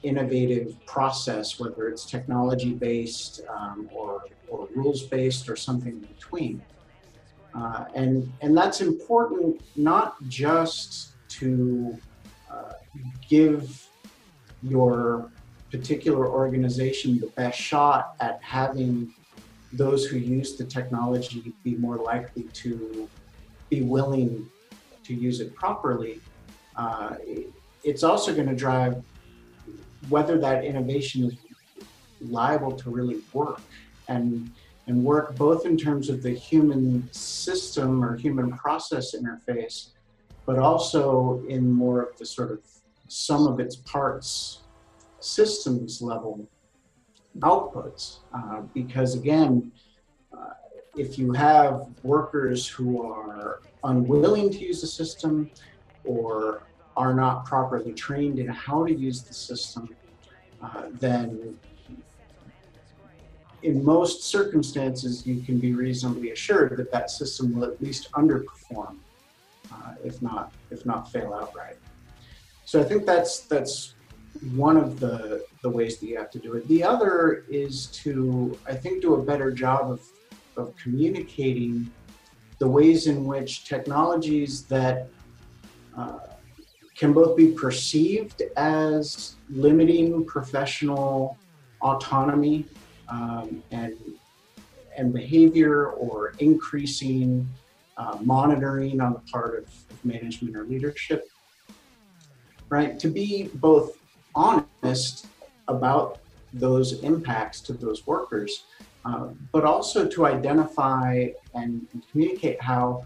innovative 0.03 0.75
process, 0.87 1.61
whether 1.61 1.89
it's 1.89 2.05
technology 2.05 2.75
based 2.75 3.43
um, 3.49 3.89
or, 3.93 4.25
or 4.49 4.69
rules 4.75 5.03
based 5.05 5.49
or 5.49 5.57
something 5.57 5.93
in 5.93 6.01
between. 6.01 6.63
Uh, 7.55 7.85
and, 7.95 8.33
and 8.41 8.57
that's 8.57 8.81
important 8.81 9.61
not 9.77 10.17
just 10.29 11.13
to 11.29 11.97
uh, 12.51 12.73
give 13.29 13.87
your 14.63 15.31
particular 15.73 16.29
organization 16.29 17.19
the 17.19 17.27
best 17.29 17.59
shot 17.59 18.15
at 18.21 18.39
having 18.43 19.13
those 19.73 20.05
who 20.05 20.19
use 20.19 20.57
the 20.57 20.65
technology 20.65 21.53
be 21.65 21.75
more 21.77 21.97
likely 21.97 22.45
to 22.53 23.09
be 23.71 23.81
willing 23.81 24.49
to 25.03 25.15
use 25.15 25.41
it 25.41 25.55
properly. 25.55 26.21
Uh, 26.77 27.17
it's 27.83 28.03
also 28.03 28.35
going 28.35 28.49
to 28.49 28.55
drive 28.55 29.03
whether 30.11 30.39
that 30.39 30.65
innovation 30.65 31.25
is 31.25 31.35
liable 32.21 32.73
to 32.73 32.91
really 32.91 33.21
work. 33.33 33.61
And 34.09 34.51
and 34.87 35.05
work 35.05 35.37
both 35.37 35.65
in 35.65 35.77
terms 35.77 36.09
of 36.09 36.23
the 36.23 36.31
human 36.31 37.09
system 37.13 38.05
or 38.05 38.17
human 38.17 38.51
process 38.57 39.15
interface, 39.15 39.91
but 40.45 40.59
also 40.59 41.43
in 41.49 41.71
more 41.71 42.03
of 42.03 42.19
the 42.19 42.27
sort 42.27 42.51
of 42.51 42.61
sum 43.09 43.47
of 43.47 43.61
its 43.61 43.77
parts 43.77 44.63
systems 45.25 46.03
level 46.03 46.49
outputs. 47.41 48.19
Uh, 48.35 48.63
because 48.75 49.15
again, 49.15 49.73
uh, 50.37 50.51
if 50.97 51.19
you 51.19 51.33
have 51.33 51.87
workers 52.03 52.67
who 52.67 53.03
are 53.03 53.61
unwilling 53.85 54.51
to 54.51 54.59
use 54.59 54.81
the 54.81 54.87
system 54.87 55.51
or 56.05 56.63
are 56.97 57.15
not 57.15 57.47
properly 57.47 57.93
trained 57.93 58.39
in 58.39 58.49
how 58.49 58.85
to 58.85 58.93
use 58.93 59.23
the 59.23 59.35
system, 59.35 59.95
uh, 60.63 60.85
then 60.93 61.57
in 63.63 63.85
most 63.85 64.25
circumstances, 64.25 65.27
you 65.27 65.41
can 65.41 65.59
be 65.59 65.73
reasonably 65.73 66.33
assured 66.33 66.77
that 66.77 66.91
that 66.91 67.11
system 67.11 67.55
will 67.55 67.65
at 67.65 67.81
least 67.81 68.11
underperform, 68.13 68.97
uh, 69.73 69.95
if 70.05 70.21
not 70.21 70.53
if 70.71 70.85
not 70.85 71.11
fail 71.11 71.33
outright. 71.33 71.77
So 72.65 72.81
I 72.81 72.85
think 72.85 73.07
that's 73.07 73.41
that's 73.41 73.95
one 74.55 74.77
of 74.77 74.99
the 74.99 75.45
the 75.63 75.69
ways 75.69 75.99
that 75.99 76.07
you 76.07 76.17
have 76.17 76.31
to 76.31 76.39
do 76.39 76.55
it. 76.55 76.67
The 76.69 76.83
other 76.83 77.45
is 77.49 77.87
to 78.03 78.59
I 78.67 78.75
think 78.75 79.03
do 79.03 79.15
a 79.15 79.23
better 79.23 79.51
job 79.51 79.91
of 79.91 80.01
of 80.57 80.75
communicating 80.77 81.91
the 82.59 82.69
ways 82.69 83.07
in 83.07 83.25
which 83.25 83.65
technologies 83.65 84.63
that 84.65 85.09
uh, 85.97 86.19
can 86.97 87.13
both 87.13 87.37
be 87.37 87.51
perceived 87.53 88.43
as 88.57 89.35
limiting 89.51 90.25
professional 90.25 91.37
autonomy 91.81 92.65
um, 93.09 93.63
and 93.71 93.95
and 94.97 95.13
behavior 95.13 95.87
or 95.87 96.35
increasing 96.39 97.49
uh, 97.97 98.19
monitoring 98.21 99.01
on 99.01 99.15
the 99.15 99.19
part 99.31 99.59
of, 99.59 99.65
of 99.65 100.05
management 100.05 100.57
or 100.57 100.65
leadership 100.65 101.29
right 102.69 102.99
to 102.99 103.09
be 103.09 103.51
both 103.55 103.99
honest 104.35 105.27
about 105.69 106.19
those 106.53 107.01
impacts 107.03 107.61
to 107.61 107.73
those 107.73 108.07
workers 108.07 108.65
uh, 109.05 109.29
but 109.51 109.65
also 109.65 110.07
to 110.07 110.27
identify 110.27 111.27
and, 111.55 111.87
communicate 112.11 112.61
how 112.61 113.05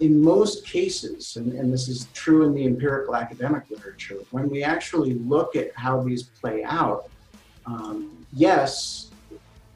in 0.00 0.20
most 0.22 0.66
cases 0.66 1.36
and, 1.36 1.52
and 1.52 1.72
this 1.72 1.88
is 1.88 2.08
true 2.12 2.44
in 2.46 2.54
the 2.54 2.64
empirical 2.64 3.14
academic 3.14 3.68
literature 3.70 4.18
when 4.30 4.48
we 4.48 4.62
actually 4.62 5.14
look 5.14 5.54
at 5.56 5.74
how 5.76 6.00
these 6.02 6.22
play 6.22 6.64
out 6.64 7.10
um, 7.66 8.24
yes 8.32 9.10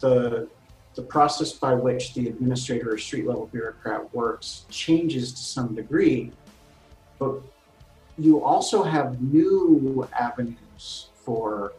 the 0.00 0.48
the 0.96 1.02
process 1.02 1.52
by 1.52 1.74
which 1.74 2.14
the 2.14 2.26
administrator 2.26 2.94
or 2.94 2.98
street 2.98 3.26
level 3.26 3.46
bureaucrat 3.52 4.12
works 4.14 4.64
changes 4.70 5.32
to 5.32 5.38
some 5.38 5.74
degree, 5.74 6.32
but 7.18 7.42
you 8.18 8.42
also 8.42 8.82
have 8.82 9.20
new 9.20 10.08
avenues 10.18 11.08
for 11.14 11.72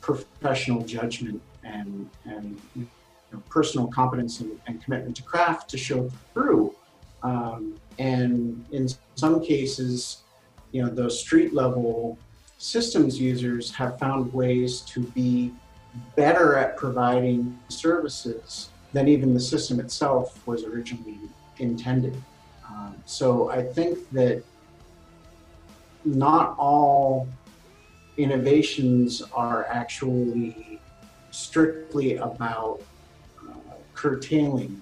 professional 0.00 0.82
judgment 0.82 1.40
and, 1.64 2.08
and 2.24 2.60
you 2.74 2.86
know, 3.32 3.42
personal 3.48 3.86
competence 3.88 4.40
and, 4.40 4.58
and, 4.66 4.82
commitment 4.82 5.14
to 5.16 5.22
craft 5.22 5.68
to 5.70 5.76
show 5.76 6.10
through. 6.32 6.74
Um, 7.22 7.78
and 7.98 8.64
in 8.72 8.88
some 9.16 9.44
cases, 9.44 10.22
you 10.72 10.82
know, 10.82 10.88
those 10.88 11.20
street 11.20 11.52
level 11.52 12.18
systems 12.58 13.20
users 13.20 13.70
have 13.72 13.98
found 13.98 14.32
ways 14.32 14.80
to 14.80 15.00
be 15.00 15.52
better 16.16 16.56
at 16.56 16.76
providing 16.76 17.58
services 17.68 18.70
than 18.92 19.08
even 19.08 19.34
the 19.34 19.40
system 19.40 19.78
itself 19.80 20.46
was 20.46 20.64
originally 20.64 21.18
intended. 21.58 22.14
Um, 22.68 22.96
so 23.04 23.50
I 23.50 23.62
think 23.62 24.10
that 24.10 24.42
not 26.16 26.56
all 26.58 27.28
innovations 28.16 29.22
are 29.32 29.66
actually 29.66 30.80
strictly 31.30 32.16
about 32.16 32.80
uh, 33.48 33.74
curtailing 33.94 34.80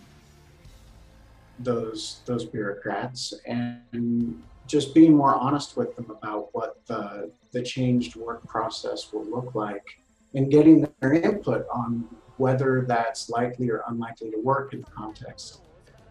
those 1.58 2.20
those 2.26 2.44
bureaucrats 2.44 3.34
and 3.46 4.42
just 4.66 4.94
being 4.94 5.14
more 5.14 5.34
honest 5.34 5.76
with 5.76 5.94
them 5.96 6.10
about 6.10 6.48
what 6.52 6.84
the 6.86 7.30
the 7.52 7.62
changed 7.62 8.16
work 8.16 8.46
process 8.46 9.12
will 9.12 9.24
look 9.24 9.54
like 9.54 9.98
and 10.34 10.50
getting 10.50 10.86
their 11.00 11.14
input 11.14 11.66
on 11.72 12.06
whether 12.36 12.84
that's 12.86 13.30
likely 13.30 13.70
or 13.70 13.82
unlikely 13.88 14.30
to 14.30 14.38
work 14.42 14.74
in 14.74 14.80
the 14.80 14.90
context 14.90 15.60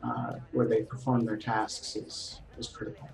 uh, 0.04 0.34
where 0.52 0.68
they 0.68 0.82
perform 0.84 1.26
their 1.26 1.38
tasks 1.38 1.96
is, 1.96 2.42
is 2.58 2.68
critical. 2.68 3.08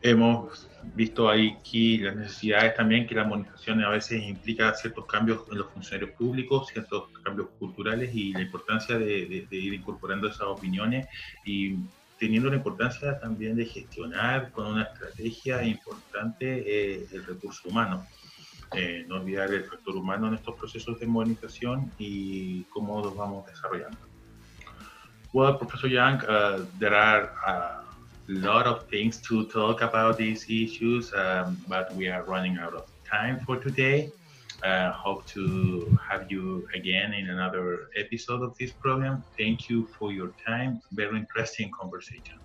Hemos 0.00 0.68
visto 0.94 1.28
ahí 1.28 1.56
aquí 1.58 1.98
las 1.98 2.16
necesidades 2.16 2.74
también 2.76 3.06
que 3.06 3.14
la 3.14 3.24
modernización 3.24 3.82
a 3.82 3.90
veces 3.90 4.22
implica 4.22 4.72
ciertos 4.74 5.06
cambios 5.06 5.42
en 5.50 5.58
los 5.58 5.68
funcionarios 5.70 6.16
públicos, 6.16 6.68
ciertos 6.72 7.10
cambios 7.24 7.48
culturales 7.58 8.14
y 8.14 8.32
la 8.32 8.42
importancia 8.42 8.96
de, 8.98 9.26
de, 9.26 9.46
de 9.50 9.56
ir 9.56 9.74
incorporando 9.74 10.28
esas 10.28 10.42
opiniones 10.42 11.06
y 11.44 11.76
teniendo 12.18 12.48
la 12.48 12.56
importancia 12.56 13.18
también 13.18 13.56
de 13.56 13.66
gestionar 13.66 14.50
con 14.52 14.66
una 14.66 14.84
estrategia 14.84 15.62
importante 15.62 16.64
eh, 16.66 17.06
el 17.12 17.26
recurso 17.26 17.68
humano. 17.68 18.06
eh, 18.74 19.04
no 19.08 19.16
olvidar 19.16 19.52
el 19.52 19.64
factor 19.64 19.96
humano 19.96 20.28
en 20.28 20.34
estos 20.34 20.54
procesos 20.56 20.98
de 21.00 21.06
modernización 21.06 21.92
y 21.98 22.64
cómo 22.64 23.02
los 23.02 23.16
vamos 23.16 23.46
desarrollando. 23.46 23.98
Well, 25.32 25.58
Professor 25.58 25.90
Young, 25.90 26.22
uh, 26.24 26.64
there 26.78 26.94
are 26.94 27.30
a 27.46 27.77
lot 28.28 28.66
of 28.66 28.88
things 28.88 29.18
to 29.22 29.46
talk 29.46 29.80
about 29.80 30.18
these 30.18 30.44
issues, 30.44 31.12
um, 31.14 31.56
but 31.66 31.94
we 31.94 32.08
are 32.08 32.22
running 32.24 32.58
out 32.58 32.74
of 32.74 32.86
time 33.04 33.40
for 33.40 33.56
today. 33.56 34.12
Uh, 34.62 34.90
hope 34.92 35.24
to 35.26 35.98
have 36.10 36.30
you 36.30 36.68
again 36.74 37.12
in 37.14 37.30
another 37.30 37.88
episode 37.96 38.42
of 38.42 38.56
this 38.58 38.72
program. 38.72 39.22
Thank 39.38 39.70
you 39.70 39.86
for 39.86 40.12
your 40.12 40.32
time. 40.44 40.82
Very 40.92 41.16
interesting 41.16 41.70
conversation. 41.70 42.38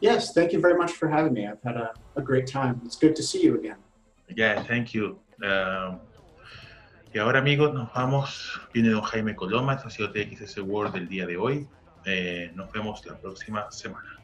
Yes, 0.00 0.32
thank 0.32 0.52
you 0.52 0.60
very 0.60 0.76
much 0.78 0.92
for 0.92 1.08
having 1.08 1.34
me. 1.34 1.46
I've 1.46 1.62
had 1.62 1.76
a, 1.76 1.92
a 2.16 2.22
great 2.22 2.46
time. 2.46 2.80
It's 2.84 2.96
good 2.96 3.14
to 3.16 3.22
see 3.22 3.42
you 3.42 3.56
again. 3.56 3.76
Yeah, 4.34 4.62
thank 4.62 4.94
you. 4.94 5.18
Um, 5.44 6.00
y 7.12 7.18
ahora, 7.18 7.40
amigos, 7.40 7.74
nos 7.74 7.92
vamos. 7.92 8.60
Viene 8.72 8.90
don 8.90 9.02
Jaime 9.02 9.34
Coloma, 9.34 9.74
esto 9.74 9.88
ha 9.88 9.90
sido 9.90 10.12
TXS 10.12 10.58
World 10.58 10.94
del 10.94 11.08
día 11.08 11.26
de 11.26 11.36
hoy. 11.36 11.68
Eh, 12.06 12.50
nos 12.54 12.72
vemos 12.72 13.04
la 13.04 13.18
próxima 13.18 13.70
semana. 13.70 14.19